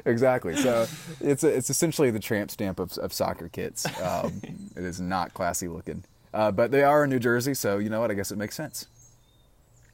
[0.04, 0.56] exactly.
[0.56, 0.86] So
[1.20, 3.86] it's it's essentially the tramp stamp of, of soccer kits.
[4.00, 4.40] Um,
[4.76, 8.00] it is not classy looking, uh, but they are in New Jersey, so you know
[8.00, 8.10] what?
[8.10, 8.86] I guess it makes sense.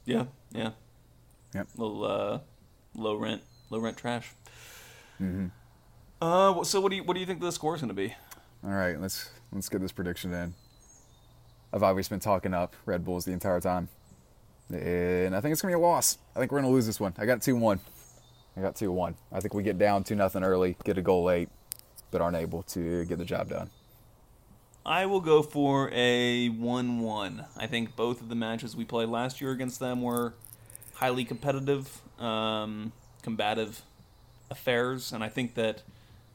[0.04, 0.70] Yeah, yeah.
[1.54, 1.68] Yep.
[1.76, 2.38] Little uh,
[2.94, 4.32] low rent, low rent trash.
[5.20, 5.46] Mm-hmm.
[6.20, 8.14] Uh, so what do you what do you think the score is going to be?
[8.64, 10.54] All right, let's let's get this prediction in.
[11.72, 13.88] I've obviously been talking up Red Bulls the entire time,
[14.70, 16.18] and I think it's gonna be a loss.
[16.34, 17.14] I think we're gonna lose this one.
[17.18, 17.80] I got two one.
[18.58, 19.14] I got two one.
[19.30, 21.48] I think we get down two nothing early, get a goal late,
[22.10, 23.70] but aren't able to get the job done.
[24.84, 27.44] I will go for a one-one.
[27.56, 30.34] I think both of the matches we played last year against them were
[30.94, 32.00] highly competitive.
[32.18, 32.92] Um,
[33.22, 33.82] combative
[34.50, 35.82] affairs, and I think that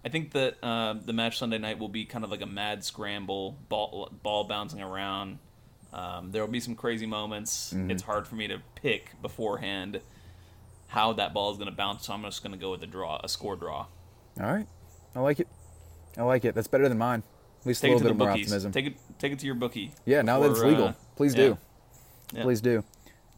[0.05, 2.86] I think that uh, the match Sunday night will be kind of like a mad
[2.86, 5.39] scramble, ball ball bouncing around.
[5.91, 7.74] Um, there will be some crazy moments.
[7.74, 7.91] Mm-hmm.
[7.91, 9.99] It's hard for me to pick beforehand
[10.94, 12.88] how that ball is going to bounce, so I'm just going to go with a
[12.88, 13.88] draw, a score draw.
[14.39, 14.68] All right,
[15.16, 15.48] I like it.
[16.16, 16.54] I like it.
[16.54, 17.24] That's better than mine.
[17.62, 18.46] At least Take a it to little bit more bookies.
[18.46, 18.72] optimism.
[18.72, 19.91] Take it, take it to your bookie.
[20.06, 21.46] yeah, now that it's legal, uh, please yeah.
[21.46, 21.58] do.
[22.34, 22.44] Yeah.
[22.44, 22.84] Please do.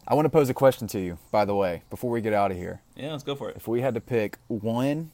[0.06, 2.50] I want to pose a question to you, by the way, before we get out
[2.50, 2.82] of here.
[2.94, 3.56] Yeah, let's go for it.
[3.56, 5.10] If we had to pick one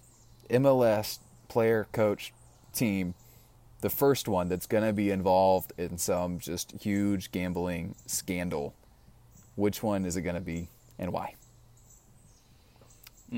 [0.51, 2.33] MLS player, coach,
[2.75, 3.15] team,
[3.83, 8.75] the first one that's going to be involved in some just huge gambling scandal,
[9.55, 10.69] which one is it going to be
[10.99, 11.37] and why?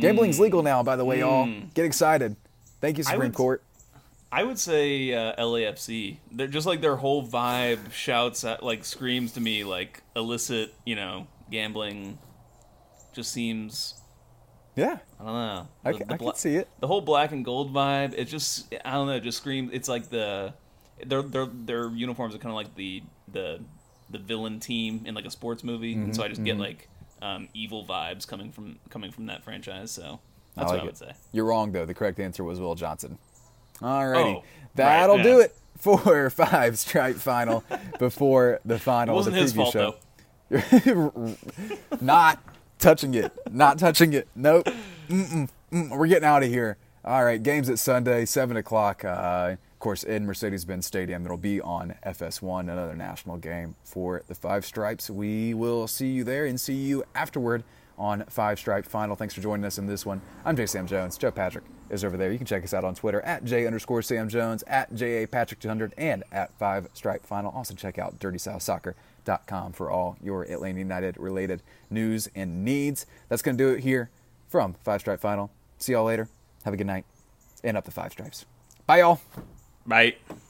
[0.01, 1.49] Gambling's legal now, by the way, y'all.
[1.75, 2.37] Get excited.
[2.81, 3.09] Thank you, Hmm.
[3.09, 3.63] I Supreme would- Court.
[4.33, 6.17] I would say uh, LAFC.
[6.33, 10.97] They're just like their whole vibe shouts at like screams to me like illicit, you
[10.97, 12.19] know, gambling.
[13.15, 13.95] Just seems
[14.75, 15.69] Yeah, I don't know.
[15.85, 16.69] I, The- ca- the I can see it.
[16.81, 18.15] The whole black and gold vibe.
[18.19, 19.13] It just I don't know.
[19.15, 19.71] It just screams.
[19.73, 20.53] It's like the
[21.07, 23.61] their their their uniforms are kind of like the the
[24.11, 26.89] the villain team in like a sports movie, and so I just Mm-hmm, get like
[27.25, 29.91] um, evil vibes coming from coming from that franchise.
[29.91, 30.21] So
[30.55, 30.87] that's I like what I it.
[30.87, 31.13] would say.
[31.33, 31.87] You're wrong, though.
[31.87, 33.19] The correct answer was Will Johnson.
[33.81, 34.37] Alrighty.
[34.37, 34.45] Oh,
[34.75, 35.45] That'll right, do yeah.
[35.45, 37.65] it for five stripe final
[37.99, 39.95] before the final of the wasn't his preview fault show.
[40.51, 41.37] though.
[42.01, 42.41] Not
[42.79, 43.33] touching it.
[43.51, 44.29] Not touching it.
[44.35, 44.69] Nope.
[45.09, 45.49] Mm-mm.
[45.73, 45.91] Mm.
[45.91, 46.77] We're getting out of here.
[47.05, 47.43] All right.
[47.43, 49.05] Games at Sunday, 7 o'clock.
[49.05, 51.27] Uh, course, in Mercedes Benz Stadium.
[51.27, 55.11] It'll be on FS1, another national game for the Five Stripes.
[55.11, 57.65] We will see you there and see you afterward
[57.99, 59.15] on Five Stripe Final.
[59.15, 60.23] Thanks for joining us in this one.
[60.43, 60.65] I'm J.
[60.65, 61.19] Sam Jones.
[61.19, 62.33] Joe Patrick is over there.
[62.33, 65.61] You can check us out on Twitter at J underscore Sam Jones, at JA Patrick
[65.61, 67.53] 200, and at Five Stripe Final.
[67.53, 71.61] Also, check out DirtySouthSoccer.com for all your Atlanta United related
[71.91, 73.05] news and needs.
[73.29, 74.09] That's going to do it here
[74.49, 75.51] from Five Stripe Final.
[75.77, 76.31] See y'all later.
[76.65, 77.05] Have a good night.
[77.63, 78.47] And up the Five Stripes.
[78.87, 79.21] Bye, y'all.
[79.87, 80.17] Right.